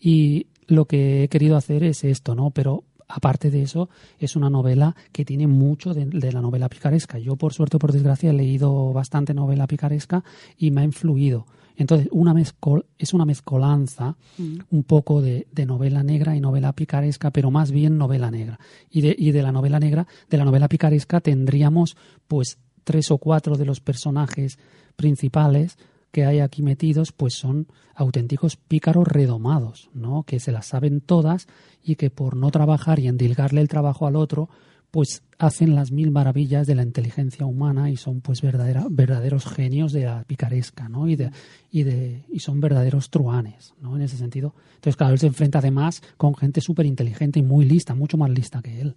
[0.00, 2.50] Y lo que he querido hacer es esto, ¿no?
[2.50, 7.18] Pero aparte de eso, es una novela que tiene mucho de, de la novela picaresca.
[7.18, 10.24] Yo, por suerte o por desgracia, he leído bastante novela picaresca
[10.56, 11.46] y me ha influido.
[11.76, 17.30] Entonces, una mezcol, es una mezcolanza un poco de, de novela negra y novela picaresca,
[17.30, 18.58] pero más bien novela negra.
[18.90, 21.96] Y de, y de la novela negra, de la novela picaresca, tendríamos
[22.28, 24.58] pues tres o cuatro de los personajes
[24.96, 25.78] principales
[26.12, 30.22] que hay aquí metidos, pues son auténticos pícaros redomados, ¿no?
[30.22, 31.48] Que se las saben todas
[31.82, 34.48] y que por no trabajar y endilgarle el trabajo al otro,
[34.90, 40.04] pues hacen las mil maravillas de la inteligencia humana y son pues verdaderos genios de
[40.04, 41.08] la picaresca, ¿no?
[41.08, 41.30] Y de,
[41.70, 43.96] y de y son verdaderos truanes, ¿no?
[43.96, 44.54] En ese sentido.
[44.74, 48.28] Entonces, claro, él se enfrenta además con gente súper inteligente y muy lista, mucho más
[48.30, 48.96] lista que él.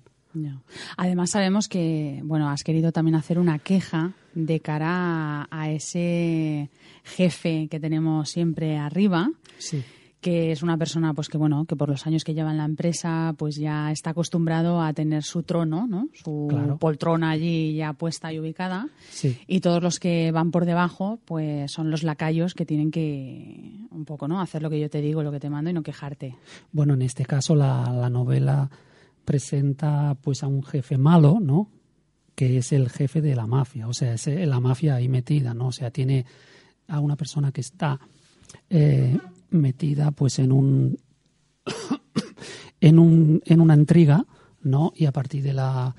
[0.97, 6.69] Además sabemos que, bueno, has querido también hacer una queja de cara a, a ese
[7.03, 9.83] jefe que tenemos siempre arriba, Sí.
[10.21, 12.65] que es una persona, pues que bueno, que por los años que lleva en la
[12.65, 16.07] empresa, pues ya está acostumbrado a tener su trono, ¿no?
[16.13, 16.77] Su Claro.
[16.77, 18.87] poltrona allí ya puesta y ubicada.
[19.09, 19.37] Sí.
[19.45, 24.03] Y todos los que van por debajo, pues son los lacayos que tienen que un
[24.05, 24.41] poco, ¿no?
[24.41, 26.35] Hacer lo que yo te digo, lo que te mando y no quejarte.
[26.71, 28.69] Bueno, en este caso la, la novela
[29.25, 31.69] presenta pues a un jefe malo, ¿no?
[32.35, 35.67] Que es el jefe de la mafia, o sea, es la mafia ahí metida, ¿no?
[35.67, 36.25] O sea, tiene
[36.87, 37.99] a una persona que está
[38.69, 39.17] eh,
[39.49, 40.97] metida pues en un
[42.81, 44.25] en un en una intriga,
[44.61, 44.93] ¿no?
[44.95, 45.95] Y a partir de la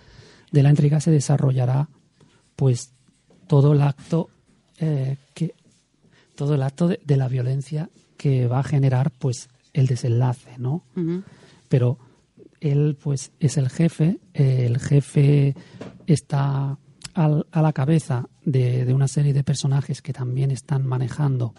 [0.52, 1.88] de la intriga se desarrollará
[2.54, 2.92] pues
[3.46, 4.30] todo el acto
[4.78, 5.54] eh, que
[6.34, 10.82] todo el acto de, de la violencia que va a generar pues el desenlace, ¿no?
[11.68, 11.98] Pero
[12.70, 15.54] él pues es el jefe, el jefe
[16.06, 16.78] está
[17.14, 21.54] a la cabeza de, de, una serie de personajes que también están manejando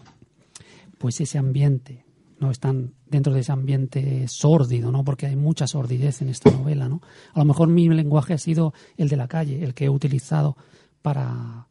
[1.00, 2.06] pues ese ambiente,
[2.40, 5.04] no están dentro de ese ambiente sórdido, ¿no?
[5.04, 7.02] Porque hay mucha sordidez en esta novela, ¿no?
[7.34, 10.58] A lo mejor mi lenguaje ha sido el de la calle, el que he utilizado
[11.02, 11.68] para,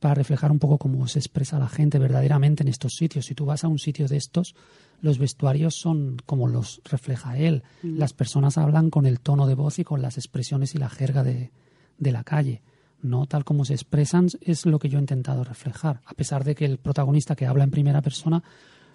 [0.00, 3.26] para reflejar un poco cómo se expresa la gente verdaderamente en estos sitios.
[3.26, 4.54] Si tú vas a un sitio de estos,
[5.00, 7.62] los vestuarios son como los refleja él.
[7.82, 7.98] Mm.
[7.98, 11.22] Las personas hablan con el tono de voz y con las expresiones y la jerga
[11.22, 11.52] de,
[11.98, 12.62] de la calle
[13.02, 16.54] no tal como se expresan es lo que yo he intentado reflejar, a pesar de
[16.54, 18.42] que el protagonista que habla en primera persona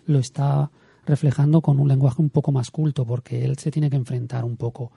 [0.05, 0.71] lo está
[1.05, 4.57] reflejando con un lenguaje un poco más culto, porque él se tiene que enfrentar un
[4.57, 4.91] poco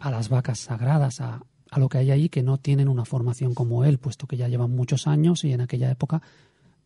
[0.00, 3.54] a las vacas sagradas, a, a lo que hay ahí que no tienen una formación
[3.54, 6.22] como él, puesto que ya llevan muchos años y en aquella época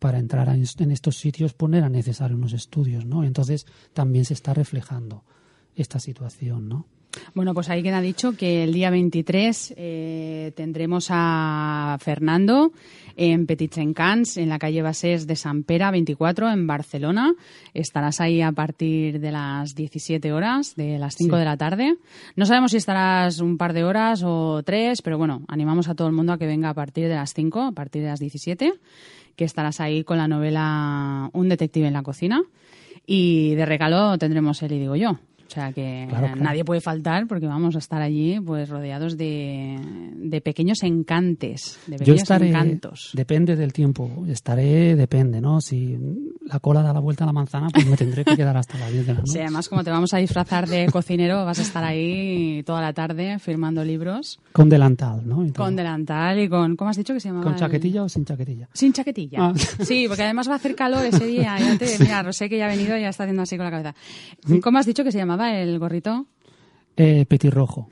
[0.05, 3.23] para entrar en estos sitios pues era necesario unos estudios, ¿no?
[3.23, 5.23] Entonces también se está reflejando
[5.75, 6.85] esta situación, ¿no?
[7.33, 12.71] Bueno, pues ahí queda dicho que el día 23 eh, tendremos a Fernando
[13.15, 17.33] en Petit Encants, en la calle Basés de San Pera 24, en Barcelona.
[17.73, 21.97] Estarás ahí a partir de las 17 horas, de las 5 de la tarde.
[22.35, 26.07] No sabemos si estarás un par de horas o tres, pero bueno, animamos a todo
[26.07, 28.71] el mundo a que venga a partir de las 5, a partir de las 17,
[29.35, 32.43] que estarás ahí con la novela Un detective en la cocina.
[33.05, 35.19] Y de regalo tendremos el y digo yo.
[35.47, 39.79] O sea que nadie puede faltar porque vamos a estar allí pues rodeados de,
[40.15, 43.11] de pequeños encantes, de pequeños Yo estaré, encantos.
[43.13, 44.25] Depende del tiempo.
[44.27, 45.61] Estaré, depende, ¿no?
[45.61, 45.97] Si
[46.41, 48.91] la cola da la vuelta a la manzana, pues me tendré que quedar hasta las
[48.91, 49.31] 10 de la noche.
[49.31, 52.93] Sí, además como te vamos a disfrazar de cocinero, vas a estar ahí toda la
[52.93, 54.39] tarde firmando libros.
[54.51, 55.45] Con delantal, ¿no?
[55.53, 57.45] Con delantal y con, ¿cómo has dicho que se llamaba?
[57.45, 58.67] ¿Con chaquetilla o sin chaquetilla?
[58.73, 59.39] Sin chaquetilla.
[59.41, 59.53] Ah.
[59.55, 61.57] Sí, porque además va a hacer calor ese día.
[61.59, 63.95] Y mira, sé que ya ha venido y ya está haciendo así con la cabeza.
[64.61, 65.57] ¿Cómo has dicho que se llamaba?
[65.57, 66.25] el gorrito?
[66.97, 67.89] Eh, petirrojo.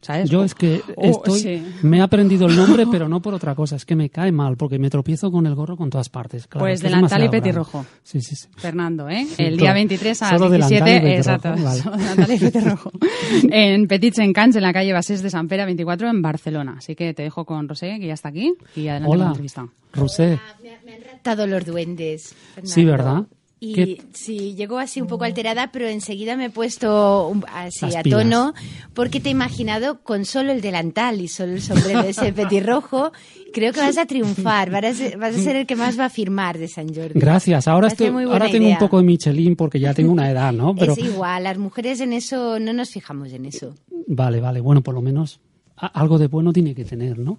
[0.00, 0.28] ¿Sabes?
[0.28, 3.76] Yo es que oh, estoy, me he aprendido el nombre, pero no por otra cosa,
[3.76, 6.48] es que me cae mal, porque me tropiezo con el gorro con todas partes.
[6.48, 7.86] pues delantal y petirrojo.
[8.02, 8.48] Sí, sí, sí.
[8.56, 9.24] Fernando, ¿eh?
[9.38, 11.52] el día 23 a las 17, exacto.
[11.52, 12.90] delantal y petirrojo.
[13.52, 16.74] en Petit Encants, en la calle Basés de San Pera 24, en Barcelona.
[16.78, 19.26] Así que te dejo con Rosé, que ya está aquí, y adelante Hola, con la
[19.28, 19.68] entrevista.
[19.92, 20.40] Rosé.
[20.64, 22.34] me, me, han raptado los duendes.
[22.54, 22.74] Fernando.
[22.74, 23.26] Sí, ¿verdad?
[23.64, 28.54] Y sí, llegó así un poco alterada, pero enseguida me he puesto así a tono
[28.92, 33.12] porque te he imaginado con solo el delantal y solo el sombrero de ese petirrojo.
[33.52, 36.06] Creo que vas a triunfar, vas a, ser, vas a ser el que más va
[36.06, 37.20] a firmar de San Jordi.
[37.20, 40.74] Gracias, ahora, estoy, ahora tengo un poco de Michelin porque ya tengo una edad, ¿no?
[40.78, 40.94] Pero...
[40.94, 43.76] Es igual, las mujeres en eso no nos fijamos en eso.
[44.08, 45.40] Vale, vale, bueno, por lo menos
[45.76, 47.38] algo de bueno tiene que tener, ¿no?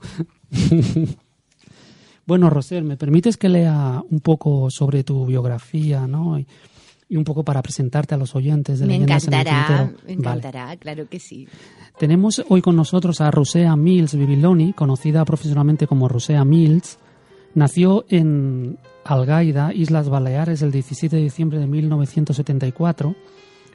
[2.25, 6.39] Bueno, Rosel, ¿me permites que lea un poco sobre tu biografía, ¿no?
[6.39, 6.47] Y,
[7.09, 10.75] un poco para presentarte a los oyentes de Me Leyendas encantará, en el me encantará,
[10.77, 11.47] claro que sí.
[11.99, 16.97] Tenemos hoy con nosotros a Rosea Mills Bibiloni, conocida profesionalmente como Rosea Mills.
[17.53, 23.15] Nació en Algaida, Islas Baleares, el 17 de diciembre de 1974.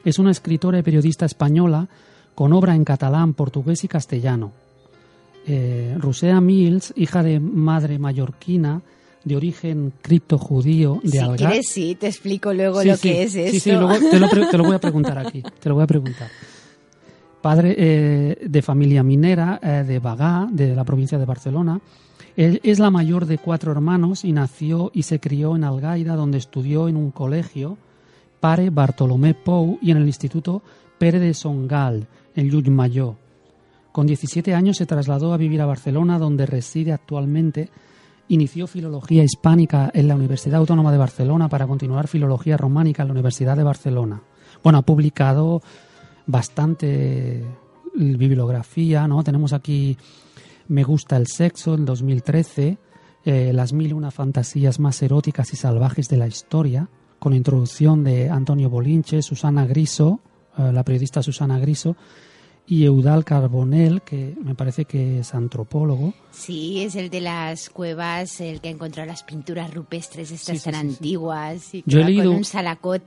[0.03, 1.87] Es una escritora y periodista española
[2.35, 4.51] con obra en catalán, portugués y castellano
[5.47, 8.81] eh, Rusea Mills, hija de madre mallorquina,
[9.23, 11.37] de origen criptojudío de si Algar.
[11.37, 13.51] quieres, sí, te explico luego lo que es eso.
[13.51, 15.87] Sí, sí, luego te lo, te lo, voy a preguntar aquí, te lo voy a
[15.87, 16.29] preguntar.
[17.41, 21.79] Padre eh, de familia minera eh, de Bagá, de la provincia de Barcelona.
[22.35, 26.37] Él es la mayor de cuatro hermanos y nació y se crió en Algaida, donde
[26.37, 27.77] estudió en un colegio,
[28.39, 30.61] Pare Bartolomé Pou, y en el Instituto
[30.97, 33.15] Pere de Songal, en Llullmayó.
[33.99, 37.69] Con 17 años se trasladó a vivir a Barcelona, donde reside actualmente.
[38.29, 43.11] Inició filología hispánica en la Universidad Autónoma de Barcelona para continuar filología románica en la
[43.11, 44.23] Universidad de Barcelona.
[44.63, 45.61] Bueno, ha publicado
[46.27, 47.43] bastante
[47.93, 49.21] bibliografía, ¿no?
[49.21, 49.97] Tenemos aquí
[50.69, 52.77] Me gusta el sexo en 2013,
[53.25, 56.87] eh, Las mil una fantasías más eróticas y salvajes de la historia,
[57.19, 60.21] con introducción de Antonio Bolinche, Susana Griso,
[60.57, 61.97] eh, la periodista Susana Griso,
[62.71, 66.13] y Eudal Carbonell, que me parece que es antropólogo.
[66.31, 70.63] Sí, es el de las cuevas, el que ha encontrado las pinturas rupestres estas Sí,
[70.63, 71.73] sí, tan sí, antiguas.
[71.73, 73.01] Y Yo he leído- con un salacot.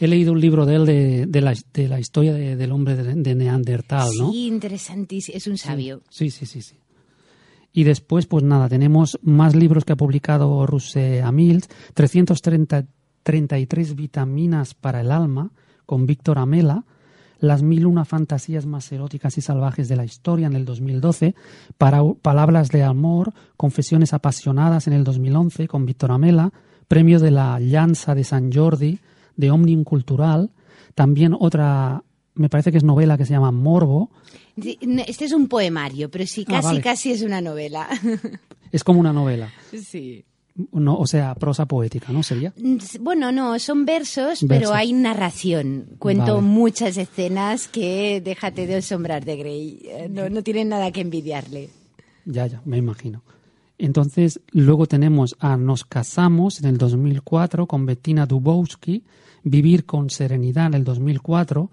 [0.00, 2.94] He leído un libro de él de, de la, de la historia de- del hombre
[2.94, 4.30] de, de Neandertal, ¿no?
[4.30, 5.36] Sí, interesantísimo.
[5.36, 6.00] Es un sabio.
[6.08, 6.76] Sí, sí, sí, sí.
[7.72, 15.00] Y después, pues nada, tenemos más libros que ha publicado Ruse Amils, 333 vitaminas para
[15.00, 15.50] el alma,
[15.86, 16.84] con Víctor Amela,
[17.40, 21.34] Las mil una fantasías más eróticas y salvajes de la historia en el 2012,
[21.76, 26.52] para, Palabras de amor, confesiones apasionadas en el 2011, con Víctor Amela,
[26.88, 28.98] Premio de la Llanza de San Jordi,
[29.36, 30.50] de Omnium Cultural,
[30.94, 32.02] también otra
[32.38, 34.10] me parece que es novela que se llama Morbo.
[34.56, 37.88] Este es un poemario, pero sí, ah, casi, casi es una novela.
[38.70, 39.50] Es como una novela.
[39.70, 40.26] Sí.
[40.72, 42.22] No, o sea, prosa poética, ¿no?
[42.22, 42.52] ¿Sería?
[42.56, 45.86] Mm, bueno, no, son versos, pero hay narración.
[45.98, 49.80] Cuento muchas escenas que déjate de asombrar de Grey.
[49.84, 51.70] Eh, no, no tienen nada que envidiarle.
[52.24, 53.22] Ya, ya, me imagino.
[53.78, 59.04] Entonces, luego tenemos a Nos casamos en el 2004 con Bettina Dubowski,
[59.48, 61.70] Vivir con serenidad en el 2004,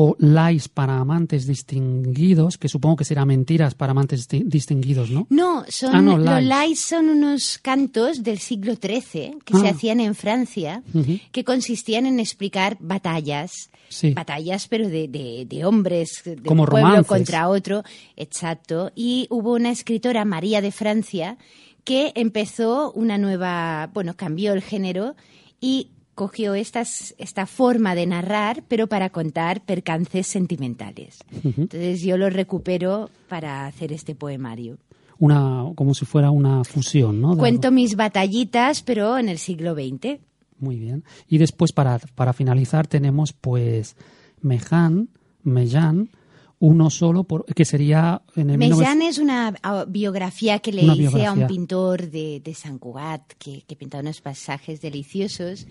[0.00, 5.26] o lies para amantes distinguidos, que supongo que será mentiras para amantes distinguidos, ¿no?
[5.28, 9.70] No, son, ah, los lies son unos cantos del siglo XIII que se ah.
[9.70, 10.84] hacían en Francia,
[11.32, 13.70] que consistían en explicar batallas,
[14.14, 15.08] batallas pero de,
[15.48, 17.82] de, hombres, de Como un pueblo contra otro,
[18.16, 18.92] exacto.
[18.94, 21.38] Y hubo una escritora, María de Francia,
[21.82, 25.16] que empezó una nueva, bueno, cambió el género
[25.60, 25.88] y
[26.18, 31.20] cogió estas, esta forma de narrar, pero para contar percances sentimentales.
[31.44, 34.78] Entonces yo lo recupero para hacer este poemario.
[35.20, 37.36] Una, como si fuera una fusión, ¿no?
[37.36, 40.18] Cuento mis batallitas, pero en el siglo XX.
[40.58, 41.04] Muy bien.
[41.28, 43.94] Y después, para, para finalizar, tenemos pues
[44.40, 45.10] Mejan,
[45.44, 46.10] Mellán,
[46.58, 48.22] uno solo, por, que sería...
[48.34, 48.60] En el
[49.02, 49.54] es una
[49.86, 54.20] biografía que le hice a un pintor de, de San Cugat, que, que pintaba unos
[54.20, 55.68] pasajes deliciosos.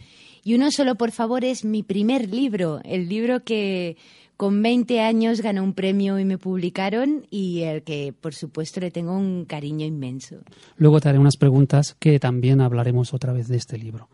[0.47, 3.97] Y uno solo, por favor, es mi primer libro, el libro que
[4.37, 8.89] con 20 años ganó un premio y me publicaron y el que, por supuesto, le
[8.89, 10.37] tengo un cariño inmenso.
[10.77, 14.07] Luego te haré unas preguntas que también hablaremos otra vez de este libro.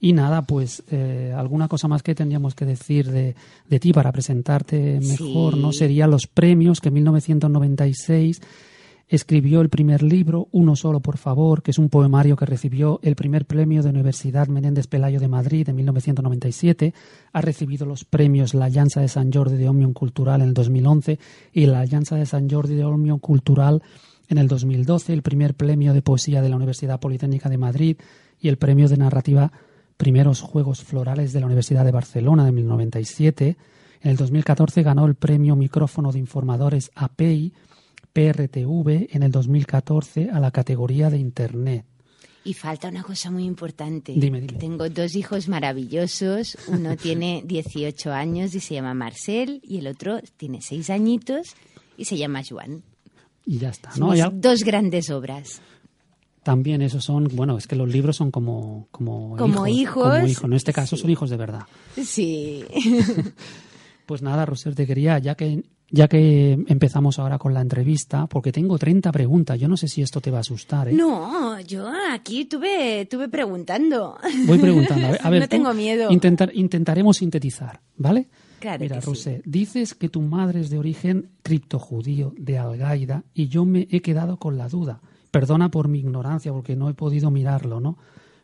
[0.00, 3.36] Y nada, pues eh, alguna cosa más que tendríamos que decir de,
[3.68, 5.72] de ti para presentarte mejor, ¿no?
[5.72, 8.40] Sería los premios que en 1996
[9.10, 13.16] escribió el primer libro, Uno solo por favor, que es un poemario que recibió el
[13.16, 16.94] primer premio de Universidad Menéndez Pelayo de Madrid en 1997.
[17.32, 21.18] Ha recibido los premios La Alianza de San Jordi de Omnium Cultural en el 2011
[21.52, 23.82] y la Alianza de San Jordi de Omnium Cultural
[24.28, 27.96] en el 2012, el primer premio de poesía de la Universidad Politécnica de Madrid
[28.40, 29.50] y el premio de narrativa
[29.96, 33.56] primeros Juegos Florales de la Universidad de Barcelona de 1997.
[34.02, 37.52] En el 2014 ganó el premio Micrófono de Informadores API
[38.12, 41.84] PRTV en el 2014 a la categoría de Internet.
[42.42, 44.14] Y falta una cosa muy importante.
[44.16, 44.58] Dime, dime.
[44.58, 46.56] Tengo dos hijos maravillosos.
[46.68, 51.54] Uno tiene 18 años y se llama Marcel y el otro tiene 6 añitos
[51.96, 52.82] y se llama Juan.
[53.44, 54.12] Y ya está, ¿no?
[54.32, 55.60] Dos grandes obras.
[56.42, 60.44] También esos son, bueno, es que los libros son como, como, como hijos, Como hijos.
[60.44, 61.66] En este caso son hijos de verdad.
[62.02, 62.64] Sí.
[64.06, 68.52] pues nada, Roser, te quería, ya que, ya que empezamos ahora con la entrevista, porque
[68.52, 69.58] tengo 30 preguntas.
[69.58, 70.88] Yo no sé si esto te va a asustar.
[70.88, 70.92] ¿eh?
[70.92, 74.16] No, yo aquí tuve, tuve preguntando.
[74.46, 75.08] Voy preguntando.
[75.20, 76.10] A ver, no tengo miedo.
[76.10, 78.28] Intentar, intentaremos sintetizar, ¿vale?
[78.60, 83.64] Claro Mira, que dices que tu madre es de origen criptojudío de Algaida y yo
[83.64, 85.00] me he quedado con la duda.
[85.30, 87.96] Perdona por mi ignorancia, porque no he podido mirarlo, ¿no?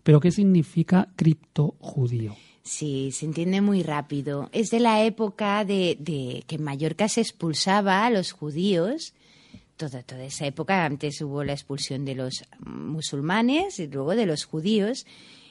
[0.02, 2.34] Pero ¿qué significa criptojudío?
[2.66, 4.50] Sí, se entiende muy rápido.
[4.52, 9.14] Es de la época de, que en Mallorca se expulsaba a los judíos.
[9.76, 14.44] Toda, toda esa época, antes hubo la expulsión de los musulmanes y luego de los
[14.44, 15.06] judíos.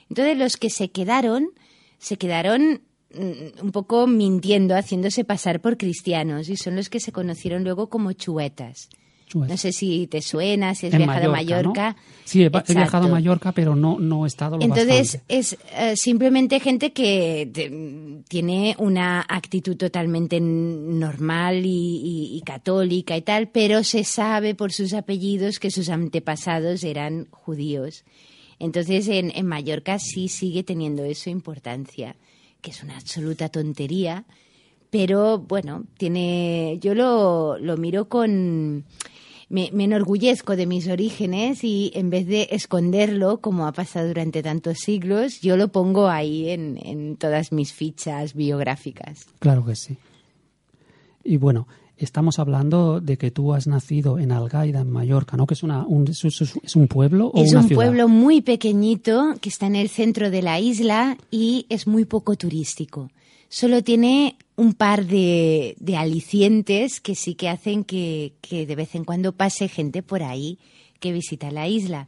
[0.10, 1.52] Entonces los que se quedaron,
[2.00, 2.82] se quedaron
[3.14, 7.88] mm, un poco mintiendo, haciéndose pasar por cristianos y son los que se conocieron luego
[7.88, 8.90] como chuetas.
[9.36, 11.96] No sé si te suena, si has viajado a Mallorca.
[12.24, 16.62] Sí, he, viajado a Mallorca, pero no, no he estado lo Entonces, es eh, simplemente
[16.62, 24.72] gente que tiene una actitud totalmente normal y, católica y tal, pero se sabe por
[24.72, 28.06] sus apellidos que sus antepasados eran judíos.
[28.60, 32.16] Entonces, en, en Mallorca sí sigue teniendo eso importancia,
[32.62, 34.24] que es una absoluta tontería,
[34.90, 38.86] pero bueno, tiene, yo lo, lo miro con
[39.50, 44.80] me, enorgullezco de mis orígenes y en vez de esconderlo, como ha pasado durante tantos
[44.80, 49.28] siglos, yo lo pongo ahí en, en todas mis fichas biográficas.
[49.40, 49.98] Claro que sí.
[51.24, 55.48] Y bueno, estamos hablando de que tú has nacido en Algaida, en Mallorca, ¿no?
[55.48, 59.50] Que es, una, un, es, un pueblo o es una un pueblo muy pequeñito que
[59.50, 63.10] está en el centro de la isla y es muy poco turístico.
[63.50, 69.34] Solo tiene un par de, alicientes que sí que hacen que, de vez en cuando
[69.34, 70.60] pase gente por ahí
[71.00, 72.08] que visita la isla.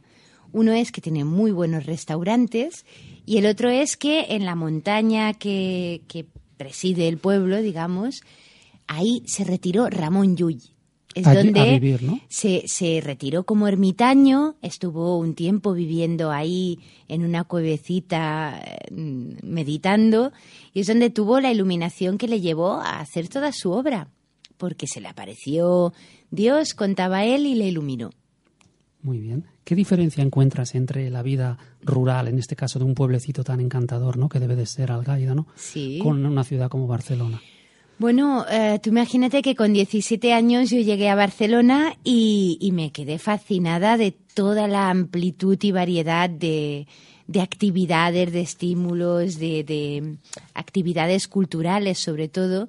[0.52, 2.86] Uno es que tiene muy buenos restaurantes
[3.26, 6.26] y el otro es que en la montaña que,
[6.56, 8.22] preside el pueblo, digamos,
[8.88, 10.60] ahí se retiró Ramón Llull.
[11.14, 16.78] Es donde se, se, retiró como ermitaño, estuvo un tiempo viviendo ahí
[17.08, 20.32] en una cuevecita mm, meditando
[20.74, 24.08] y es donde tuvo la iluminación que le llevó a hacer toda su obra,
[24.58, 25.92] porque se le apareció
[26.30, 28.10] Dios, contaba él y le iluminó.
[29.00, 29.44] Muy bien.
[29.64, 34.18] ¿Qué diferencia encuentras entre la vida rural, en este caso de un pueblecito tan encantador,
[34.18, 34.28] ¿no?
[34.28, 35.46] que debe de ser Algaida, ¿no?
[35.56, 36.00] Sí.
[36.02, 37.40] con una ciudad como Barcelona?
[37.98, 43.18] Bueno, eh, tú imagínate que con 17 años yo llegué a Barcelona y, me quedé
[43.18, 46.86] fascinada de toda la amplitud y variedad de,
[47.40, 50.16] actividades, de estímulos, de, de,
[50.54, 52.68] actividades culturales sobre todo,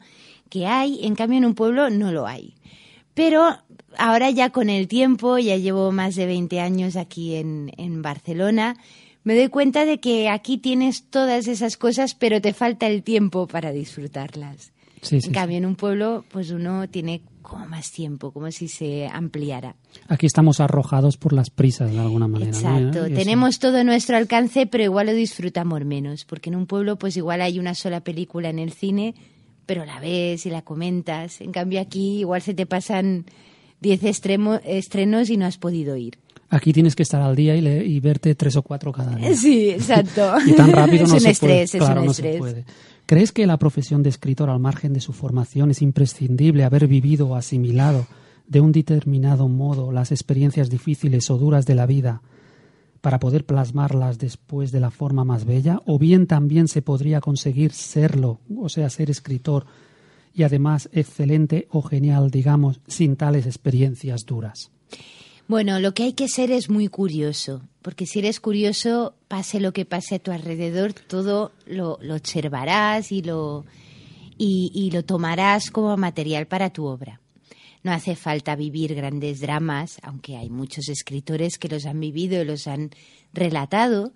[0.50, 1.06] que hay.
[1.06, 2.56] En cambio, en un pueblo no lo hay.
[3.14, 3.56] Pero
[4.00, 8.78] ahora ya con el tiempo, ya llevo más de 20 años aquí en Barcelona,
[9.24, 13.46] me doy cuenta de que aquí tienes todas esas cosas, pero te falta el tiempo
[13.46, 14.72] para disfrutarlas
[15.12, 19.76] en cambio, en un pueblo, pues uno tiene como más tiempo, como si se ampliara.
[20.08, 22.52] Aquí estamos arrojados por las prisas de alguna manera.
[22.52, 26.98] Exacto, tenemos todo a nuestro alcance, pero igual lo disfrutamos menos, porque en un pueblo
[26.98, 29.16] pues igual hay una sola película en el cine,
[29.66, 31.42] pero la ves y la comentas.
[31.42, 33.26] En cambio aquí igual se te pasan
[33.82, 36.20] 10 estrenos y no has podido ir.
[36.52, 39.36] Aquí tienes que estar al día y, verte tres o cuatro cada día.
[39.36, 40.34] Sí, exacto.
[40.46, 41.86] y tan rápido no es se estrés, puede.
[41.86, 42.40] Claro, es un estrés.
[42.40, 42.66] No se puede.
[43.06, 47.28] ¿Crees que la profesión de escritor, al margen de su formación, es imprescindible haber vivido
[47.28, 48.08] o asimilado
[48.48, 52.22] de un determinado modo las experiencias difíciles o duras de la vida
[53.02, 55.82] para poder plasmarlas después de la forma más bella?
[55.86, 59.66] ¿O bien también se podría conseguir serlo, o sea, ser escritor
[60.34, 64.72] y además excelente o genial, digamos, sin tales experiencias duras?
[65.50, 69.74] Bueno, lo que hay que ser es muy curioso, porque si eres curioso, pase lo
[69.74, 73.66] que pase a tu alrededor, todo lo, observarás y lo,
[74.38, 77.20] y, lo tomarás como material para tu obra.
[77.82, 82.46] No hace falta vivir grandes dramas, aunque hay muchos escritores que los han vivido y
[82.46, 82.92] los han
[83.34, 84.14] relatado.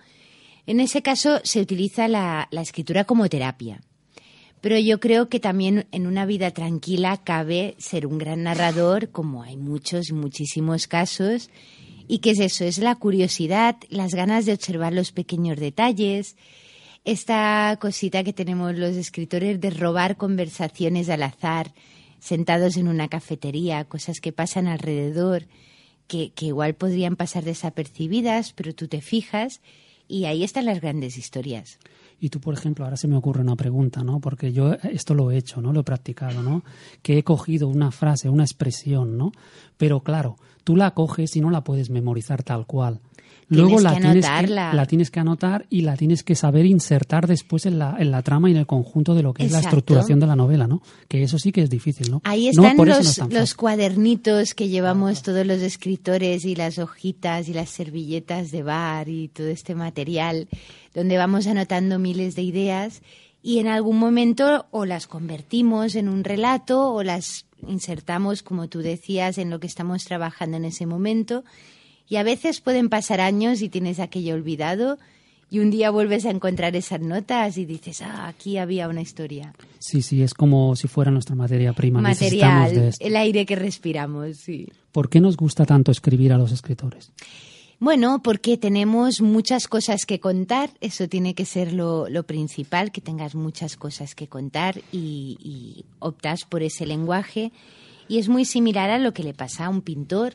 [0.67, 3.81] En ese caso se utiliza la escritura como terapia
[4.63, 9.43] pero yo creo que también en una vida tranquila cabe ser un gran narrador, como
[9.43, 11.49] hay muchos, muchísimos casos.
[12.07, 12.63] ¿Y qué es eso?
[12.63, 16.37] Es la curiosidad, las ganas de observar los pequeños detalles,
[17.03, 21.73] esta cosita que tenemos los escritores de robar conversaciones al azar,
[22.19, 25.45] sentados en una cafetería, cosas que pasan alrededor,
[26.07, 29.59] que, que igual podrían pasar desapercibidas, pero tú te fijas
[30.07, 31.79] y ahí están las grandes historias.
[32.23, 34.21] Y tú, por ejemplo, ahora se me ocurre una pregunta, ¿no?
[34.21, 35.73] Porque yo esto lo he hecho, ¿no?
[35.73, 36.63] Lo he practicado, ¿no?
[37.01, 39.33] Que he cogido una frase, una expresión, ¿no?
[39.75, 43.01] Pero claro, tú la coges y no la puedes memorizar tal cual.
[43.53, 47.65] Luego la, tienes que, la tienes que anotar y la tienes que saber insertar después
[47.65, 50.19] en la, en la trama y en el conjunto de lo que es la estructuración
[50.19, 50.81] de la novela, ¿no?
[51.07, 52.21] Que eso sí que es difícil, ¿no?
[52.23, 57.69] Ahí están los, los cuadernitos que llevamos todos los escritores y las hojitas y las
[57.69, 60.47] servilletas de bar y todo este material
[60.93, 63.01] donde vamos anotando miles de ideas
[63.41, 68.79] y en algún momento o las convertimos en un relato o las insertamos, como tú
[68.79, 71.43] decías, en lo que estamos trabajando en ese momento
[72.07, 74.97] y a veces pueden pasar años y tienes aquello olvidado
[75.53, 79.53] y un día vuelves a encontrar esas notas y dices, ah, aquí había una historia.
[79.77, 82.01] Sí, sí, es como si fuera nuestra materia prima.
[82.01, 84.67] Material, el aire que respiramos, sí.
[84.91, 87.11] ¿Por qué nos gusta tanto escribir a los escritores?
[87.77, 93.35] Bueno, porque tenemos muchas cosas que contar, eso tiene que ser lo, principal, que tengas
[93.35, 97.51] muchas cosas que contar y, y optas por ese lenguaje.
[98.07, 100.33] Y es muy similar a lo que le pasa a un pintor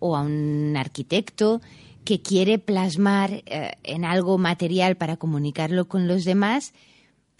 [0.00, 1.60] o a un arquitecto
[2.04, 6.72] que quiere plasmar eh, en algo material para comunicarlo con los demás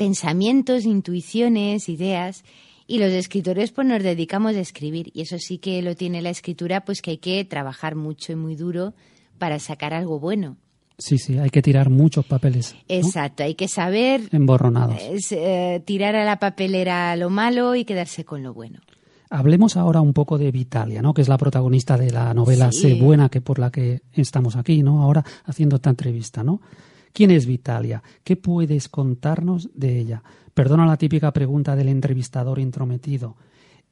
[0.01, 2.43] pensamientos, intuiciones, ideas.
[2.87, 6.31] Y los escritores pues nos dedicamos a escribir y eso sí que lo tiene la
[6.31, 8.95] escritura pues que hay que trabajar mucho y muy duro
[9.39, 10.57] para sacar algo bueno.
[10.97, 12.75] Sí, sí, hay que tirar muchos papeles.
[12.89, 14.23] Exacto, hay que saber...
[14.33, 14.99] Emborronados.
[15.33, 18.81] Eh, tirar a la papelera lo malo y quedarse con lo bueno.
[19.33, 21.15] Hablemos ahora un poco de Vitalia, ¿no?
[21.15, 24.83] que es la protagonista de la novela Sé Buena, que por la que estamos aquí,
[24.83, 25.03] ¿no?
[25.03, 26.43] ahora haciendo esta entrevista.
[26.43, 26.61] ¿no?
[27.13, 28.03] ¿Quién es Vitalia?
[28.25, 30.23] ¿Qué puedes contarnos de ella?
[30.53, 33.37] Perdona la típica pregunta del entrevistador intrometido.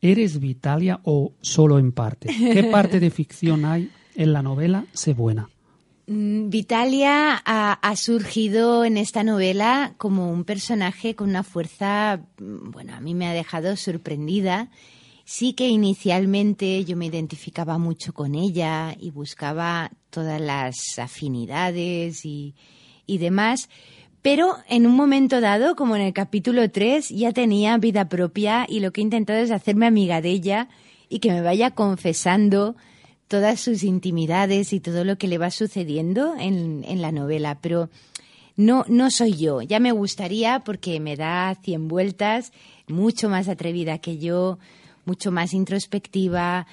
[0.01, 2.29] ¿Eres Vitalia o solo en parte?
[2.29, 5.49] ¿Qué parte de ficción hay en la novela Sé Buena?
[6.09, 12.95] Mm, Vitalia ha, surgido en esta novela como un personaje con una fuerza, mm, bueno,
[12.95, 14.71] a mí me ha dejado sorprendida
[15.31, 22.55] Sí que inicialmente yo me identificaba mucho con ella y buscaba todas las afinidades y,
[23.07, 23.69] demás,
[24.23, 28.81] pero en un momento dado, como en el capítulo 3, ya tenía vida propia y
[28.81, 30.71] lo que he intentado es hacerme amiga de ella
[31.11, 32.75] y que me vaya confesando
[33.29, 37.59] todas sus intimidades y todo lo que le va sucediendo en, en la novela.
[37.61, 37.91] Pero
[38.57, 39.61] no, no soy yo.
[39.61, 42.51] Ya me gustaría porque me da cien vueltas,
[42.87, 44.59] mucho más atrevida que yo,
[45.09, 46.67] mucho más introspectiva,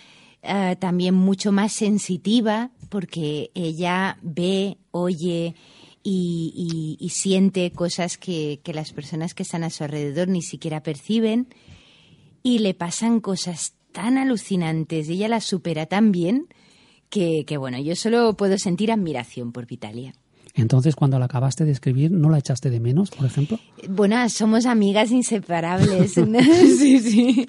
[0.43, 5.55] eh, también mucho más sensitiva, porque ella ve, oye
[6.03, 11.47] y, siente cosas que, las personas que están a su alrededor ni siquiera perciben,
[12.43, 16.47] y le pasan cosas tan alucinantes, y ella las supera tan bien,
[17.09, 20.13] que, que bueno, yo solo puedo sentir admiración por Vitalia.
[20.55, 23.59] Entonces, cuando la acabaste de escribir, ¿no la echaste de menos, por ejemplo?
[23.89, 26.13] Bueno, somos amigas inseparables.
[26.79, 27.45] sí, sí.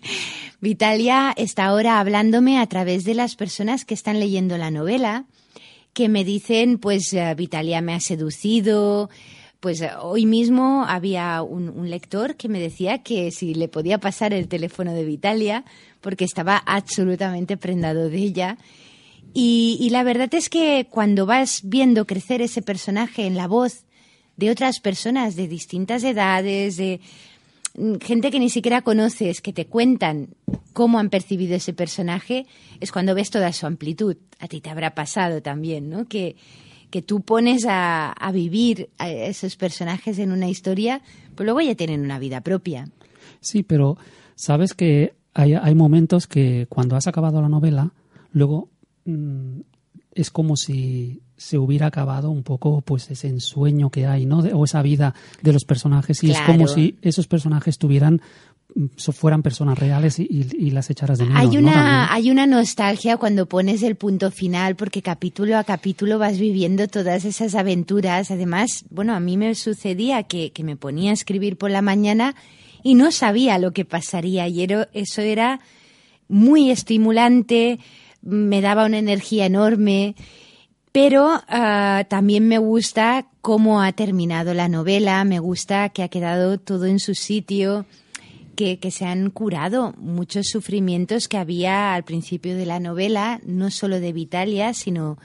[0.60, 5.24] Vitalia está ahora hablándome a través de las personas que están leyendo la novela,
[5.92, 9.08] que me dicen, pues, eh, Vitalia me ha seducido.
[9.60, 13.98] Pues eh, hoy mismo había un, un lector que me decía que si le podía
[13.98, 15.64] pasar el teléfono de Vitalia,
[16.00, 18.58] porque estaba absolutamente prendado de ella
[19.38, 23.84] y, la verdad es que cuando vas viendo crecer ese personaje en la voz
[24.38, 27.02] de otras personas de distintas edades, de
[27.76, 30.28] mm, gente que ni siquiera conoces, que te cuentan
[30.72, 32.46] cómo han percibido ese personaje,
[32.80, 34.16] es cuando ves toda su amplitud.
[34.38, 36.06] A ti te habrá pasado también, ¿no?
[36.08, 36.36] Que,
[37.04, 41.02] tú pones a, a vivir a esos personajes en una historia,
[41.34, 42.88] pues luego ya tienen una vida propia.
[43.40, 43.98] Sí, pero
[44.34, 47.92] sabes que hay, hay momentos que cuando has acabado la novela,
[48.32, 48.70] luego
[50.14, 54.38] es como si se hubiera acabado un poco pues ese ensueño que hay, ¿no?
[54.38, 58.22] o esa vida de los personajes y es como si esos personajes tuvieran
[58.74, 61.40] mm, fueran personas reales y, las echaras de menos.
[61.40, 66.38] Hay una, hay una nostalgia cuando pones el punto final porque capítulo a capítulo vas
[66.38, 68.30] viviendo todas esas aventuras.
[68.30, 72.34] Además, bueno, a mí me sucedía que, que me ponía a escribir por la mañana
[72.82, 75.60] y no sabía lo que pasaría y eso era
[76.28, 77.78] muy estimulante,
[78.26, 80.16] me daba una energía enorme,
[80.92, 86.58] pero ah, también me gusta cómo ha terminado la novela, me gusta que ha quedado
[86.58, 87.86] todo en su sitio,
[88.56, 93.70] que, que, se han curado muchos sufrimientos que había al principio de la novela, no
[93.70, 95.18] solo de Vitalia, sino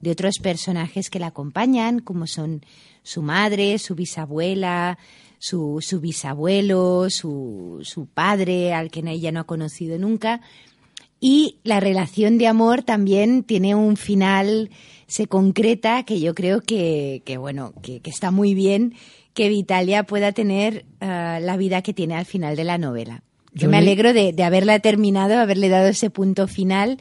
[0.00, 2.64] de otros personajes que la acompañan, como son
[3.02, 4.98] su madre, su bisabuela,
[5.38, 10.40] su, su bisabuelo, su, su padre, al que ella no ha conocido nunca.
[11.28, 14.70] Y la relación de amor también tiene un final,
[15.08, 18.94] se concreta, que yo creo que, que bueno, que, está muy bien
[19.34, 23.24] que Vitalia pueda tener ah, la vida que tiene al final de la novela.
[23.52, 27.00] Yo, me alegro de, de, haberla terminado, haberle dado ese punto final.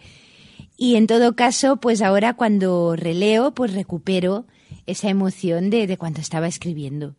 [0.76, 4.48] Y en todo caso, pues ahora cuando releo, pues recupero
[4.88, 7.14] esa emoción de, de cuando estaba escribiendo.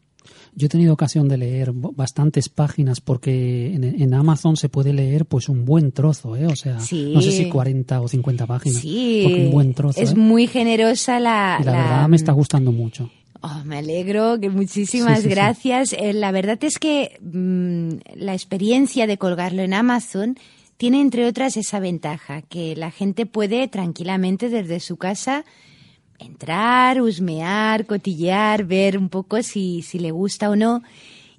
[0.59, 5.51] Yo he tenido ocasión de leer bastantes páginas porque en, Amazon se puede leer pues
[5.51, 6.47] un buen trozo, ¿eh?
[6.47, 8.81] O sea, no sé si 40 o 50 páginas.
[8.81, 10.01] Sí, un buen trozo.
[10.01, 10.17] Es ¿eh?
[10.17, 11.59] muy generosa la...
[11.61, 13.11] Y la, verdad me está gustando mucho.
[13.43, 15.93] Oh, me alegro, que muchísimas gracias.
[15.93, 20.39] Eh, la verdad es que mm, la experiencia de colgarlo en Amazon
[20.79, 25.45] tiene entre otras esa ventaja, que la gente puede tranquilamente desde su casa
[26.19, 30.83] entrar, husmear, cotillear, ver un poco si, si le gusta o no.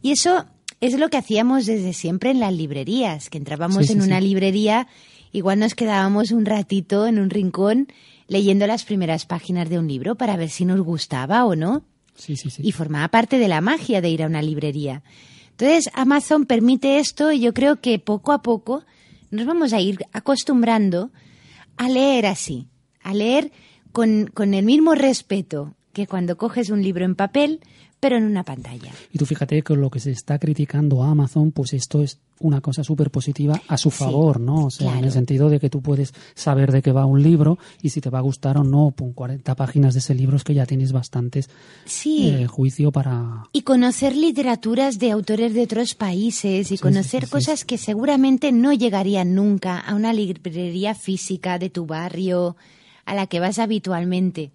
[0.01, 0.45] Y eso
[0.79, 4.87] es lo que hacíamos desde siempre en las librerías, que entrábamos en una librería,
[5.31, 7.87] igual nos quedábamos un ratito en un rincón
[8.27, 11.83] leyendo las primeras páginas de un libro para ver si nos gustaba o no.
[12.63, 15.03] Y formaba parte de la magia de ir a una librería.
[15.51, 18.83] Entonces, Amazon permite esto y yo creo que poco a poco
[19.31, 21.11] nos vamos a ir acostumbrando
[21.77, 22.67] a leer así,
[23.01, 23.51] a leer
[23.97, 27.61] con, con el mismo respeto que cuando coges un libro en papel,
[27.99, 28.91] pero en una pantalla.
[29.11, 32.61] Y tú fíjate que lo que se está criticando a Amazon, pues esto es una
[32.61, 34.65] cosa súper positiva a su favor, ¿no?
[34.65, 37.57] O sea, en el sentido de que tú puedes saber de qué va un libro
[37.81, 40.43] y si te va a gustar o no, pon 40 páginas de ese libro es
[40.43, 41.49] que ya tienes bastantes
[41.85, 42.29] sí.
[42.29, 43.45] Eh, juicio para...
[43.51, 49.33] Y conocer literaturas de autores de otros países y conocer cosas que seguramente no llegarían
[49.33, 52.55] nunca a una librería física de tu barrio,
[53.07, 54.51] a la que vas habitualmente.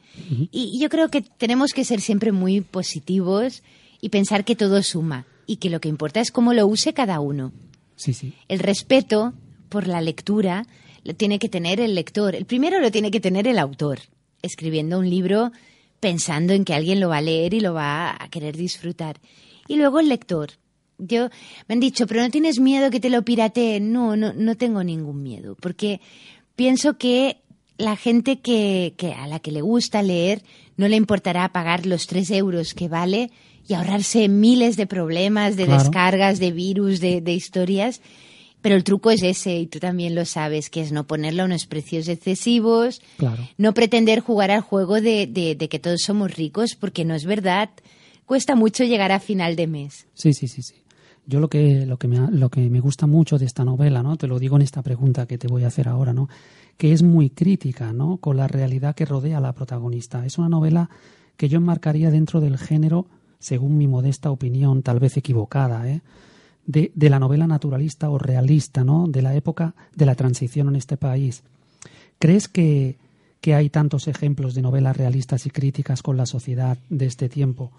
[0.50, 3.62] Y yo creo que tenemos que ser siempre muy positivos
[4.00, 7.18] y pensar que todo suma y que lo que importa es cómo lo use cada
[7.18, 7.52] uno.
[7.96, 8.34] Sí, sí.
[8.48, 9.32] El respeto
[9.70, 10.66] por la lectura
[11.02, 12.34] lo tiene que tener el lector.
[12.34, 14.00] El primero lo tiene que tener el autor,
[14.42, 15.50] escribiendo un libro
[15.98, 19.18] pensando en que alguien lo va a leer y lo va a querer disfrutar.
[19.66, 20.50] Y luego el lector.
[20.98, 21.30] Yo
[21.68, 23.92] me han dicho, pero no tienes miedo que te lo pirateen.
[23.92, 26.00] No, no, no tengo ningún miedo, porque
[26.54, 27.41] pienso que
[27.82, 30.42] la gente que, que, a la que le gusta leer
[30.76, 33.30] no le importará pagar los tres euros que vale
[33.68, 38.00] y ahorrarse miles de problemas, de descargas, de virus, de, historias.
[38.60, 41.66] Pero el truco es ese, y tú también lo sabes, que es no ponerle unos
[41.66, 43.02] precios excesivos,
[43.58, 47.70] no pretender jugar al juego de, de, que todos somos ricos, porque no es verdad.
[48.24, 50.06] Cuesta mucho llegar a final de mes.
[50.14, 50.74] Sí, sí, sí, sí.
[51.26, 54.16] Yo lo que, lo que, me, lo que me gusta mucho de esta novela, ¿no?
[54.16, 56.28] Te lo digo en esta pregunta que te voy a hacer ahora, ¿no?
[56.76, 58.16] Que es muy crítica, ¿no?
[58.16, 60.26] Con la realidad que rodea a la protagonista.
[60.26, 60.90] Es una novela
[61.36, 63.06] que yo enmarcaría dentro del género,
[63.38, 66.02] según mi modesta opinión, tal vez equivocada, ¿eh?
[66.66, 69.06] de, de, la novela naturalista o realista, ¿no?
[69.06, 71.44] De la época de la transición en este país.
[72.18, 72.98] ¿Crees que,
[73.40, 77.72] que hay tantos ejemplos de novelas realistas y críticas con la sociedad de este tiempo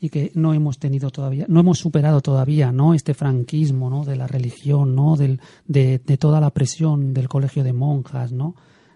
[0.00, 2.94] y que no hemos tenido todavía, no hemos superado todavía, ¿no?
[2.94, 4.04] Este franquismo, ¿no?
[4.04, 5.16] De la religión, ¿no?
[5.16, 8.54] Del, de, toda la presión del colegio de monjas, ¿no?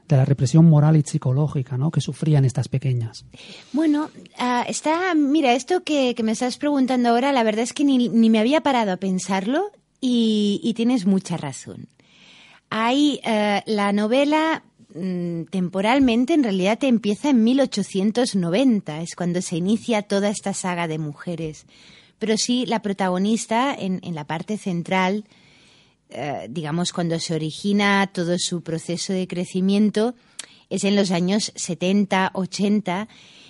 [0.09, 1.91] de la represión moral y psicológica ¿no?
[1.91, 3.25] que sufrían estas pequeñas.
[3.73, 7.85] Bueno, uh, está, mira, esto que, que, me estás preguntando ahora, la verdad es que
[7.85, 9.71] ni, ni me había parado a pensarlo
[10.07, 11.89] y, tienes mucha razón.
[12.69, 14.63] Hay uh, la novela
[15.51, 21.67] temporalmente en realidad empieza en 1890, es cuando se inicia toda esta saga de mujeres.
[22.21, 25.25] Pero sí, la protagonista en, la parte central
[26.11, 30.15] eh, digamos, cuando se origina todo su proceso de crecimiento,
[30.71, 33.09] es en los años 70, 80,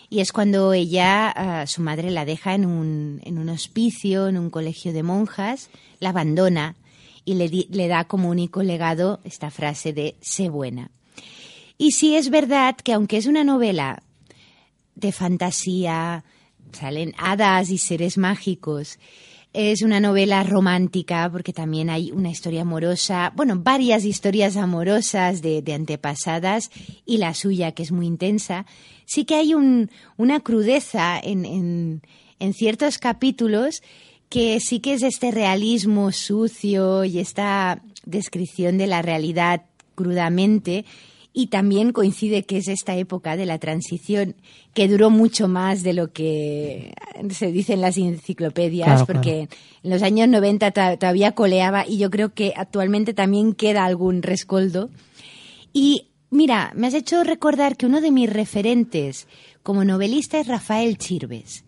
[0.09, 4.95] y es cuando ella, eh, su madre la deja en un, hospicio, en un colegio
[4.95, 5.68] de monjas,
[6.01, 6.74] la abandona
[7.26, 10.90] y le da como único legado esta frase de sé buena.
[11.76, 14.02] Y sí es verdad que aunque es una novela
[14.94, 16.24] de fantasía,
[16.72, 18.98] salen hadas y seres mágicos,
[19.52, 25.62] es una novela romántica porque también hay una historia amorosa, bueno, varias historias amorosas de,
[25.72, 26.70] antepasadas
[27.06, 28.66] y la suya que es muy intensa.
[29.04, 32.02] Sí que hay una crudeza en,
[32.40, 33.82] en ciertos capítulos
[34.28, 39.62] que sí que es este realismo sucio y esta descripción de la realidad
[39.94, 40.84] crudamente
[41.37, 44.37] y también coincide que es esta época de la transición
[44.72, 46.95] que duró mucho más de lo que
[47.30, 49.49] se dice en las enciclopedias, porque
[49.82, 54.91] en los años 90 todavía coleaba y yo creo que actualmente también queda algún rescoldo.
[55.72, 59.26] Y mira, me has hecho recordar que uno de mis referentes
[59.64, 61.64] como novelista es Rafael Chirves.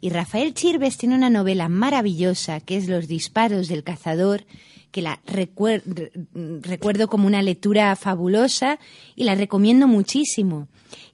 [0.00, 4.46] Y Rafael Chirves tiene una novela maravillosa que es Los disparos del cazador,
[4.92, 8.78] que la recuerdo como una lectura fabulosa
[9.16, 10.68] y la recomiendo muchísimo.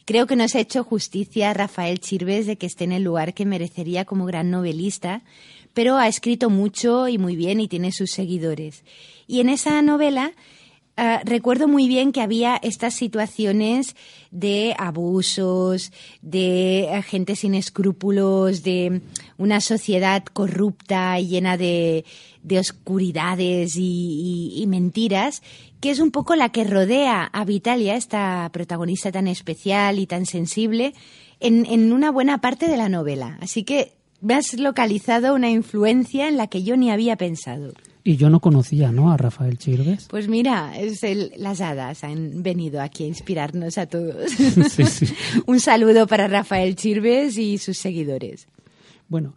[0.05, 3.47] Creo que nos ha hecho justicia Rafael Chirves de que esté en el lugar que
[3.47, 5.23] merecería como gran novelista,
[5.73, 8.85] pero ha escrito mucho y muy bien y tiene sus seguidores.
[9.27, 10.33] Y en esa novela
[10.99, 13.95] Uh, recuerdo muy bien que había estas situaciones
[14.33, 19.01] de abusos, de gente sin escrúpulos, de
[19.39, 22.05] una sociedad corrupta y llena de,
[22.43, 25.43] de oscuridades y, y, y, mentiras,
[25.81, 30.27] que es un poco la que rodea a Vitalia, esta protagonista tan especial y tan
[30.27, 30.93] sensible,
[31.41, 33.39] en, en una buena parte de la novela.
[33.41, 37.73] Así que me has localizado una influencia en la que yo ni había pensado.
[38.05, 39.13] Y yo no conocía, ¿no?
[39.13, 40.07] A Rafael Chirves.
[40.09, 41.03] Pues mira, es
[41.37, 44.33] las hadas han venido aquí a inspirarnos a todos.
[45.47, 48.49] Un saludo para Rafael Chirves y sus seguidores.
[49.09, 49.35] Bueno,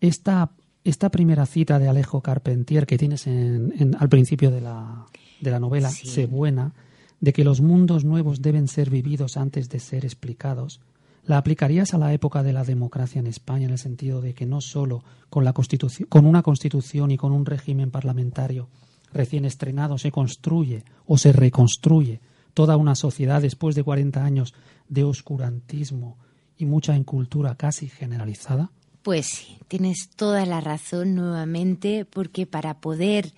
[0.00, 0.50] esta,
[0.84, 5.06] esta primera cita de Alejo Carpentier que tienes en, al principio de la,
[5.40, 6.74] de la novela, Sé buena,
[7.20, 10.80] de que los mundos nuevos deben ser vividos antes de ser explicados,
[11.26, 14.46] ¿La aplicarías a la época de la democracia en España en el sentido de que
[14.46, 18.68] no solo con, la constitución, con una constitución y con un régimen parlamentario
[19.12, 22.20] recién estrenado se construye o se reconstruye
[22.54, 24.54] toda una sociedad después de 40 años
[24.88, 26.16] de oscurantismo
[26.56, 28.70] y mucha incultura casi generalizada?
[29.06, 33.34] Pues sí, tienes toda la razón nuevamente, porque para poder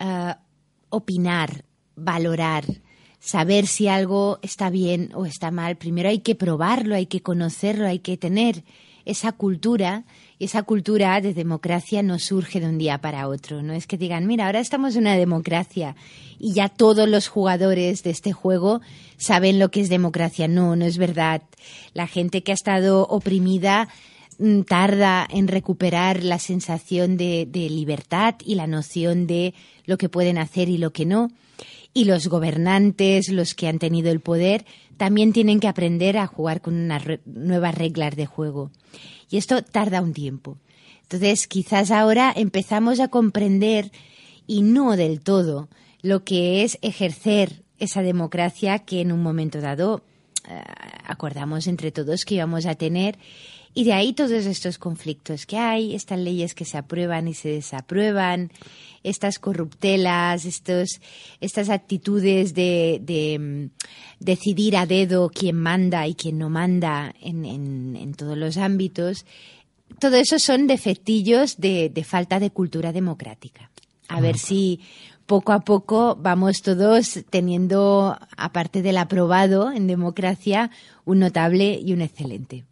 [0.00, 0.32] uh,
[0.88, 2.64] opinar, valorar,
[3.20, 7.86] saber si algo está bien o está mal, primero hay que probarlo, hay que conocerlo,
[7.86, 8.64] hay que tener
[9.04, 10.02] esa cultura.
[10.40, 13.62] Esa cultura de democracia no surge de un día para otro.
[13.62, 15.94] No es que digan, mira, ahora estamos en una democracia
[16.40, 18.80] y ya todos los jugadores de este juego
[19.18, 20.48] saben lo que es democracia.
[20.48, 21.42] No, no es verdad.
[21.94, 23.88] La gente que ha estado oprimida
[24.66, 30.38] tarda en recuperar la sensación de, de libertad y la noción de lo que pueden
[30.38, 31.30] hacer y lo que no
[31.96, 34.66] y los gobernantes, los que han tenido el poder,
[34.98, 38.70] también tienen que aprender a jugar con unas nuevas reglas de juego.
[39.30, 40.58] Y esto tarda un tiempo.
[41.04, 43.92] Entonces, quizás ahora empezamos a comprender,
[44.46, 45.70] y no del todo,
[46.02, 50.02] lo que es ejercer esa democracia que en un momento dado
[50.46, 50.60] eh,
[51.04, 53.18] acordamos entre todos que íbamos a tener
[53.78, 57.50] Y de ahí todos estos conflictos que hay, estas leyes que se aprueban y se
[57.50, 58.50] desaprueban,
[59.02, 60.98] estas corruptelas, estos,
[61.42, 63.84] estas actitudes de, mm,
[64.18, 69.26] decidir a dedo quién manda y quién no manda en, todos los ámbitos.
[70.00, 73.70] Todo eso son defectillos de, de falta de cultura democrática.
[74.08, 74.80] A ver si
[75.26, 80.70] poco a poco vamos todos teniendo, aparte del aprobado en democracia,
[81.04, 82.64] un notable y un excelente.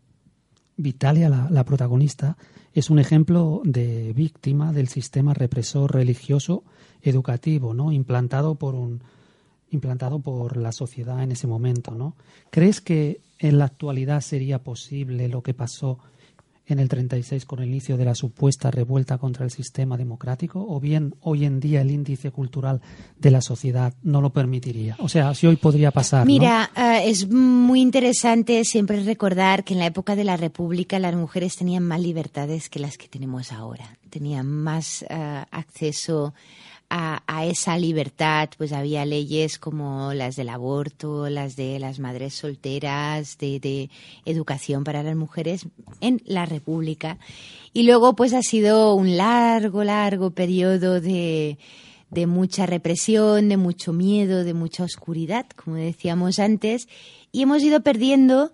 [0.77, 2.37] Vitalia, la, protagonista,
[2.73, 6.65] es un ejemplo de víctima del sistema represor religioso
[7.03, 7.93] educativo, ¿no?
[7.93, 9.03] Implantado por un
[9.71, 12.15] implantado por la sociedad en ese momento, ¿no?
[12.51, 15.99] ¿Crees que en la actualidad sería posible lo que pasó
[16.67, 20.81] en el 36 con el inicio de la supuesta revuelta contra el sistema democrático o
[20.81, 22.81] bien hoy en día el índice cultural
[23.19, 24.97] de la sociedad no lo permitiría?
[24.99, 26.27] O sea, si hoy podría pasar.
[26.27, 31.15] Mira, eh, es muy interesante siempre recordar que en la época de la República las
[31.15, 33.99] mujeres tenían más libertades que las que tenemos ahora.
[34.11, 36.35] Tenían más eh, acceso
[36.91, 43.37] a, esa libertad, pues había leyes como las del aborto, las de las madres solteras,
[43.39, 43.91] de,
[44.25, 45.67] educación para las mujeres
[46.01, 47.19] en la República.
[47.73, 51.59] Y luego, pues ha sido un largo, largo periodo de,
[52.11, 56.89] de mucha represión, de mucho miedo, de mucha oscuridad, como decíamos antes,
[57.33, 58.53] y hemos ido perdiendo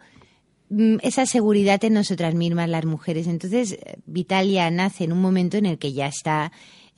[0.70, 3.26] mm, esa seguridad en nosotras mismas, las mujeres.
[3.26, 6.50] Entonces, Vitalia nace en un momento en el que ya está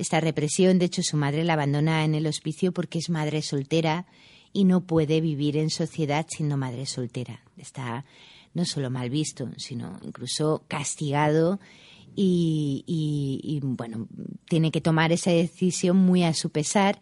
[0.02, 0.78] esta represión.
[0.78, 4.06] De hecho, su madre la abandona en el hospicio porque es madre soltera
[4.52, 7.40] y no puede vivir en sociedad siendo madre soltera.
[7.56, 8.04] Está
[8.54, 11.58] no solo mal visto, sino incluso castigado
[12.14, 14.06] y, bueno,
[14.48, 17.00] tiene que tomar esa decisión muy a su pesar.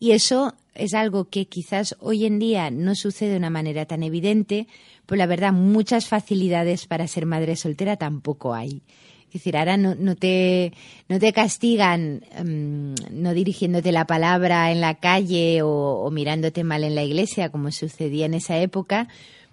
[0.00, 4.02] Y eso es algo que quizás hoy en día no sucede de una manera tan
[4.02, 4.66] evidente,
[5.06, 8.82] pero la verdad muchas facilidades para ser madre soltera tampoco hay.
[9.30, 10.72] Es decir, ahora no, no, te,
[11.08, 16.96] no te castigan em, no dirigiéndote la palabra en la calle o, mirándote mal en
[16.96, 19.06] la iglesia, como sucedía en esa época,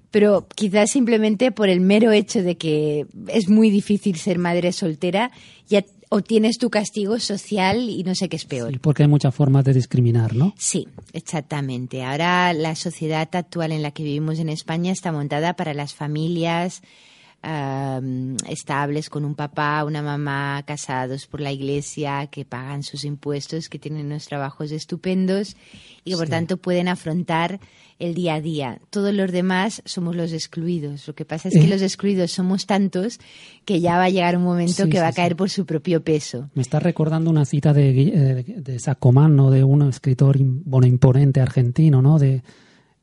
[0.10, 5.30] pero quizás simplemente por el mero hecho de que es muy difícil ser madre soltera,
[5.70, 8.72] ya obtienes tu castigo social y no sé qué es peor.
[8.72, 10.56] Sí, porque hay muchas formas de discriminar, ¿no?
[10.58, 12.04] Sí, exactamente.
[12.04, 16.82] Ahora la sociedad actual en la que vivimos en España está montada para las familias
[18.48, 23.80] estables con un papá, una mamá, casados por la iglesia, que pagan sus impuestos, que
[23.80, 25.56] tienen unos trabajos estupendos
[26.04, 27.60] y que por tanto pueden afrontar
[28.00, 28.80] el día a día.
[28.90, 31.08] Todos los demás somos los excluidos.
[31.08, 31.68] Lo que pasa es que eh.
[31.68, 33.20] los excluidos somos tantos
[33.66, 36.50] que ya va a llegar un momento que va a caer por su propio peso.
[36.54, 42.02] Me está recordando una cita de, eh, de Sacomán, de un escritor bueno, imponente argentino,
[42.02, 42.20] ¿no?
[42.20, 42.44] De,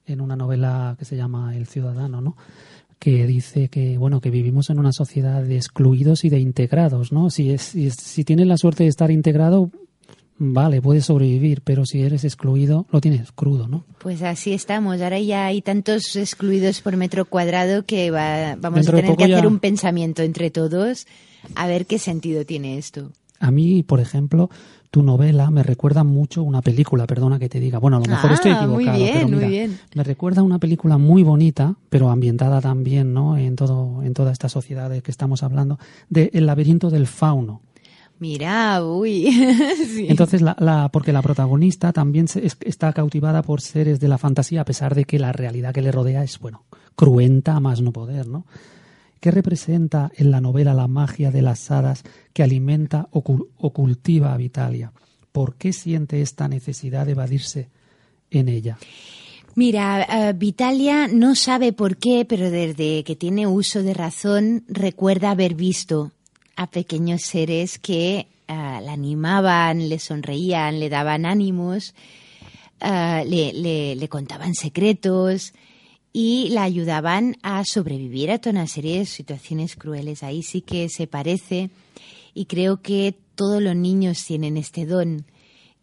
[0.06, 2.36] en una novela que se llama El Ciudadano, ¿no?
[3.04, 7.28] Que dice que bueno que vivimos en una sociedad de excluidos y de integrados, ¿no?
[7.28, 9.70] Si es si, tienes la suerte de estar integrado,
[10.38, 13.84] vale, puedes sobrevivir, pero si eres excluido, lo tienes crudo, ¿no?
[13.98, 15.02] Pues así estamos.
[15.02, 19.58] Ahora ya hay tantos excluidos por metro cuadrado que vamos a tener que hacer un
[19.58, 21.06] pensamiento entre todos
[21.56, 23.12] a ver qué sentido tiene esto.
[23.38, 24.48] A mí, por ejemplo,
[24.94, 27.80] tu novela me recuerda mucho una película, perdona que te diga.
[27.80, 31.74] Bueno, a lo mejor estoy ah, equivocado, pero mira, me recuerda una película muy bonita,
[31.90, 33.36] pero ambientada también, ¿no?
[33.36, 35.80] En todo, en toda esta sociedad de que estamos hablando,
[36.10, 37.60] de El laberinto del fauno.
[38.20, 39.26] Mira, uy.
[40.08, 42.26] Entonces, la, porque la protagonista también
[42.60, 45.90] está cautivada por seres de la fantasía, a pesar de que la realidad que le
[45.90, 48.46] rodea es, bueno, cruenta a más no poder, ¿no?
[49.24, 52.02] ¿Qué representa en la novela la magia de las hadas
[52.34, 53.22] que alimenta o,
[53.72, 54.92] cultiva a Vitalia?
[55.32, 57.70] ¿Por qué siente esta necesidad de evadirse
[58.30, 58.76] en ella?
[59.54, 65.30] Mira, eh, Vitalia no sabe por qué, pero desde que tiene uso de razón recuerda
[65.30, 66.12] haber visto
[66.54, 71.94] a pequeños seres que eh, la animaban, le sonreían, le daban ánimos,
[72.78, 75.54] eh, le, le, contaban secretos,
[76.16, 80.22] y la ayudaban a sobrevivir a toda una serie de situaciones crueles.
[80.22, 81.70] Ahí sí que se parece
[82.34, 85.26] y creo que todos los niños tienen este don,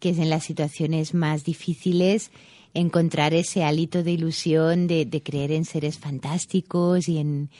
[0.00, 2.30] que es en las situaciones más difíciles
[2.72, 7.50] encontrar ese hálito de ilusión, de, creer en seres fantásticos y en,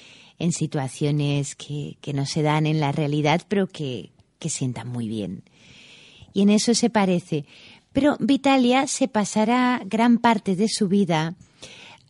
[0.51, 5.43] situaciones que, no se dan en la realidad, pero que, que sientan muy bien.
[6.33, 7.45] Y en eso se parece.
[7.93, 11.37] Pero Vitalia se pasará gran parte de su vida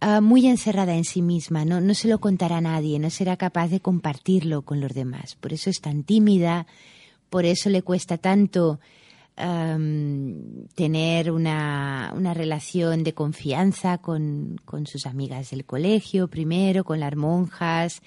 [0.05, 1.81] Ah, muy encerrada en sí misma, ¿no?
[1.81, 5.37] no se lo contará a nadie, no será capaz de compartirlo con los demás.
[5.37, 6.67] Por eso es tan tímida,
[7.31, 8.81] por eso le cuesta tanto
[10.75, 17.15] tener una, una, relación de confianza con, con, sus amigas del colegio primero, con las
[17.15, 18.03] monjas,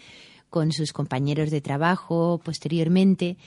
[0.50, 3.38] con sus compañeros de trabajo posteriormente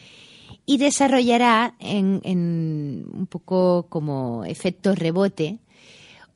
[0.65, 5.59] y desarrollará en, en un poco como efecto rebote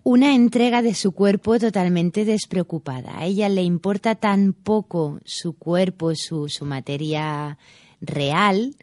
[0.05, 3.18] una entrega de su cuerpo totalmente despreocupada.
[3.18, 7.59] A ella le importa tan poco su cuerpo, su, su materia
[8.00, 8.74] real,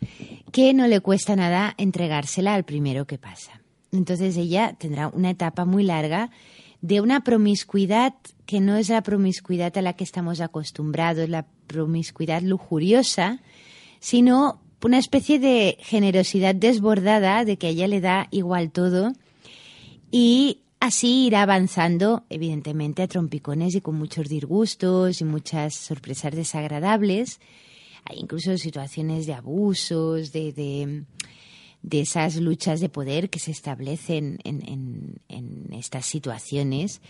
[0.52, 3.62] que no le cuesta nada entregársela al primero que pasa.
[3.92, 6.30] Entonces ella tendrá una etapa muy larga
[6.82, 8.14] de una promiscuidad
[8.46, 13.42] que no es la promiscuidad a la que estamos acostumbrados, la promiscuidad lujuriosa,
[14.00, 19.12] sino una especie de generosidad desbordada de que a ella le da igual todo
[20.12, 27.42] y Así irá avanzando, evidentemente, a trompicones y con muchos disgustos y muchas sorpresas desagradables.
[28.06, 30.54] Hay incluso situaciones de abusos, de,
[31.82, 37.02] de, esas luchas de poder que se establecen en, en estas situaciones.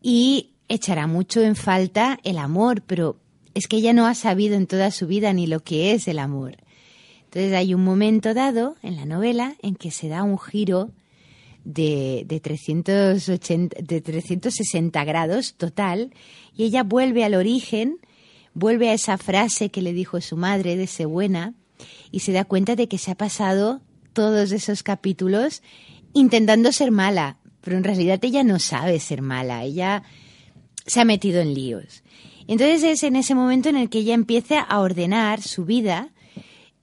[0.00, 3.16] Y echará mucho en falta el amor, pero
[3.54, 6.20] es que ella no ha sabido en toda su vida ni lo que es el
[6.20, 6.58] amor.
[7.24, 10.90] Entonces hay un momento dado en la novela en que se da un giro
[11.64, 16.12] de, de, 380, de 360 grados total
[16.56, 17.98] y ella vuelve al origen,
[18.54, 21.54] vuelve a esa frase que le dijo su madre de ser buena
[22.10, 23.80] y se da cuenta de que se ha pasado
[24.12, 25.62] todos esos capítulos
[26.12, 30.02] intentando ser mala, pero en realidad ella no sabe ser mala, ella
[30.86, 32.02] se ha metido en líos.
[32.48, 36.10] Entonces es en ese momento en el que ella empieza a ordenar su vida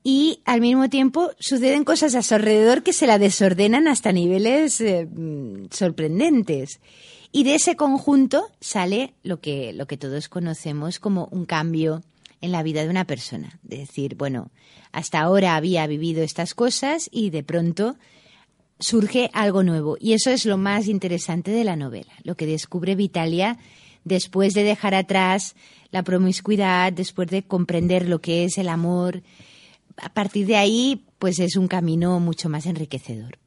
[0.03, 4.79] y al mismo tiempo suceden cosas a su alrededor que se la desordenan hasta niveles
[4.81, 5.07] eh,
[5.71, 6.79] sorprendentes.
[7.31, 12.03] Y de ese conjunto sale lo que, lo que todos conocemos como un cambio
[12.39, 13.59] en la vida de una persona.
[13.63, 14.49] De decir, bueno,
[14.91, 17.97] hasta ahora había vivido estas cosas y de pronto
[18.79, 19.97] surge algo nuevo.
[19.99, 23.57] Y eso es lo más interesante de la novela, lo que descubre Vitalia
[24.03, 25.55] después de dejar atrás
[25.91, 29.21] la promiscuidad, después de comprender lo que es el amor,
[30.01, 33.37] a partir de ahí, pues es un camino mucho más enriquecedor.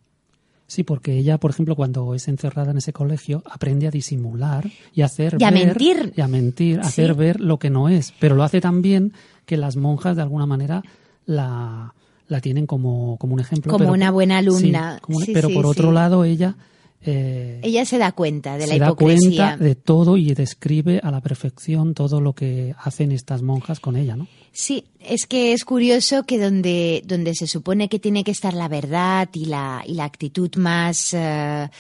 [0.67, 5.03] Sí, porque ella, por ejemplo, cuando es encerrada en ese colegio, aprende a disimular y
[5.03, 6.13] a hacer y a mentir.
[6.17, 8.15] Y a mentir, a hacer ver lo que no es.
[8.21, 9.13] Pero lo hace tan bien
[9.47, 10.85] que las monjas, de alguna manera,
[11.27, 11.93] la,
[12.29, 13.73] la tienen como, como un ejemplo.
[13.73, 15.01] Como una buena alumna.
[15.33, 16.55] pero por otro lado, ella
[17.03, 19.19] eh, Ella se da cuenta de la hipocresía.
[19.19, 23.43] Se da cuenta de todo y describe a la perfección todo lo que hacen estas
[23.43, 24.29] monjas con ella, ¿no?
[24.53, 28.69] Sí, es que es curioso que donde, donde se supone que tiene que estar la
[28.69, 31.71] verdad y la, y la actitud más eh,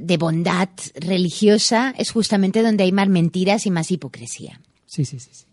[0.00, 4.60] de bondad religiosa es justamente donde hay más mentiras y más hipocresía.
[4.86, 5.30] Sí, sí, sí.
[5.32, 5.44] sí.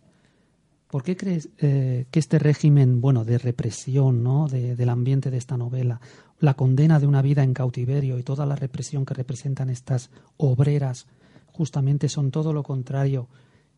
[0.91, 4.49] ¿Por qué crees eh, que este régimen, bueno, de represión, ¿no?
[4.49, 6.01] del ambiente de esta novela,
[6.41, 11.07] la condena de una vida en cautiverio y toda la represión que representan estas obreras,
[11.53, 13.27] justamente son todo lo contrario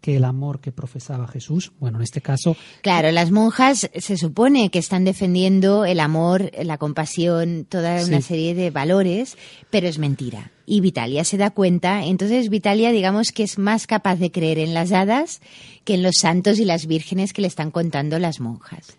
[0.04, 1.72] que el amor que profesaba Jesús.
[1.80, 2.58] Bueno, en este caso.
[2.82, 8.54] Claro, las monjas se supone que están defendiendo el amor, la compasión, toda una serie
[8.54, 9.38] de valores,
[9.70, 10.52] pero es mentira.
[10.66, 14.74] Y Vitalia se da cuenta, entonces Vitalia, digamos que es más capaz de creer en
[14.74, 15.40] las hadas
[15.86, 18.98] que en los santos y las vírgenes que le están contando las monjas.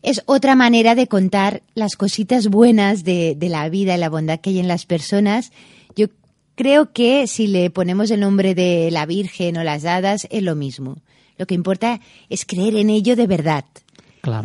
[0.00, 4.40] Es otra manera de contar las cositas buenas de, de la vida y la bondad
[4.40, 5.52] que hay en las personas.
[6.58, 10.56] Creo que si le ponemos el nombre de la Virgen o las hadas es lo
[10.56, 10.96] mismo.
[11.36, 12.00] Lo que importa
[12.30, 13.64] es creer en ello de verdad.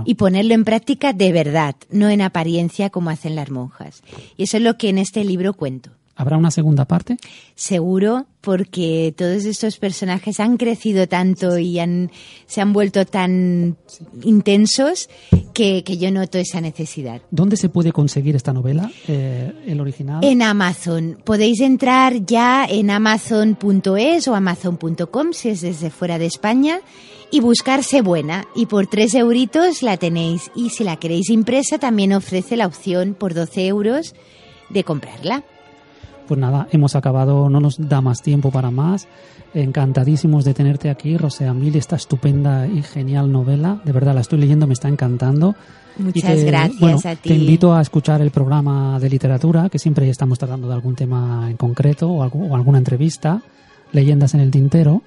[0.06, 4.04] Y ponerlo en práctica de verdad, no en apariencia como hacen las monjas.
[4.38, 5.90] Y eso es lo que en este libro cuento.
[6.16, 7.18] ¿Habrá una segunda parte?
[7.56, 12.12] Seguro, porque todos estos personajes han crecido tanto y han,
[12.46, 13.78] se han vuelto tan
[14.22, 15.10] intensos
[15.56, 17.22] que, yo noto esa necesidad.
[17.32, 20.24] ¿Dónde se puede conseguir esta novela, eh, el original?
[20.24, 21.18] En Amazon.
[21.24, 26.80] Podéis entrar ya en amazon.es o amazon.com si es desde fuera de España
[27.32, 28.46] y buscarse buena.
[28.56, 30.52] Y por tres euritos la tenéis.
[30.56, 34.14] Y si la queréis impresa, también ofrece la opción por 12 euros
[34.70, 35.44] de comprarla.
[36.28, 39.08] Pues nada, hemos acabado, no nos da más tiempo para más.
[39.54, 43.82] Encantadísimos de tenerte aquí, Rosea Mil, esta estupenda y genial novela.
[43.84, 45.56] De verdad, la estoy leyendo, me está encantando.
[45.98, 47.30] Muchas gracias a ti.
[47.30, 51.48] Te invito a escuchar el programa de literatura, que siempre estamos tratando de algún tema
[51.50, 53.42] en concreto o, o alguna entrevista,
[53.92, 55.04] Leyendas en el Tintero.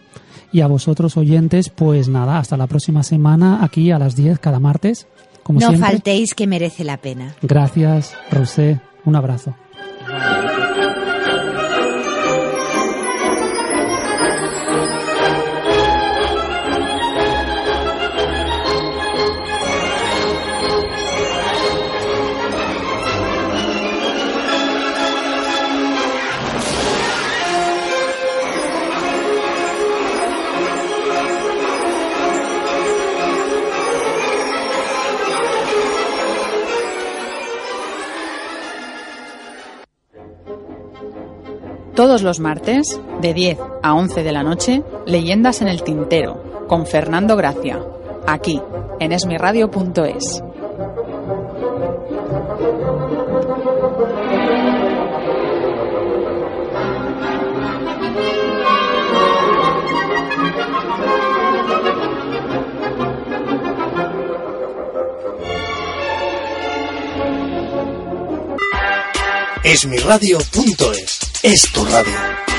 [0.53, 4.61] Y a vosotros, oyentes, pues nada, hasta la próxima semana, aquí a las 10 cada
[4.61, 5.09] martes.
[5.43, 7.35] Como no faltéis que merece la pena.
[7.43, 8.81] Gracias, Rosé.
[9.05, 9.55] Un abrazo.
[41.97, 46.86] Todos los martes, de 10 a 11 de la noche, Leyendas en el Tintero, con
[46.86, 47.80] Fernando Gracia,
[48.26, 48.61] aquí,
[49.01, 50.42] en esmiradio.es.
[69.64, 72.55] Esmiradio.es es tu radio.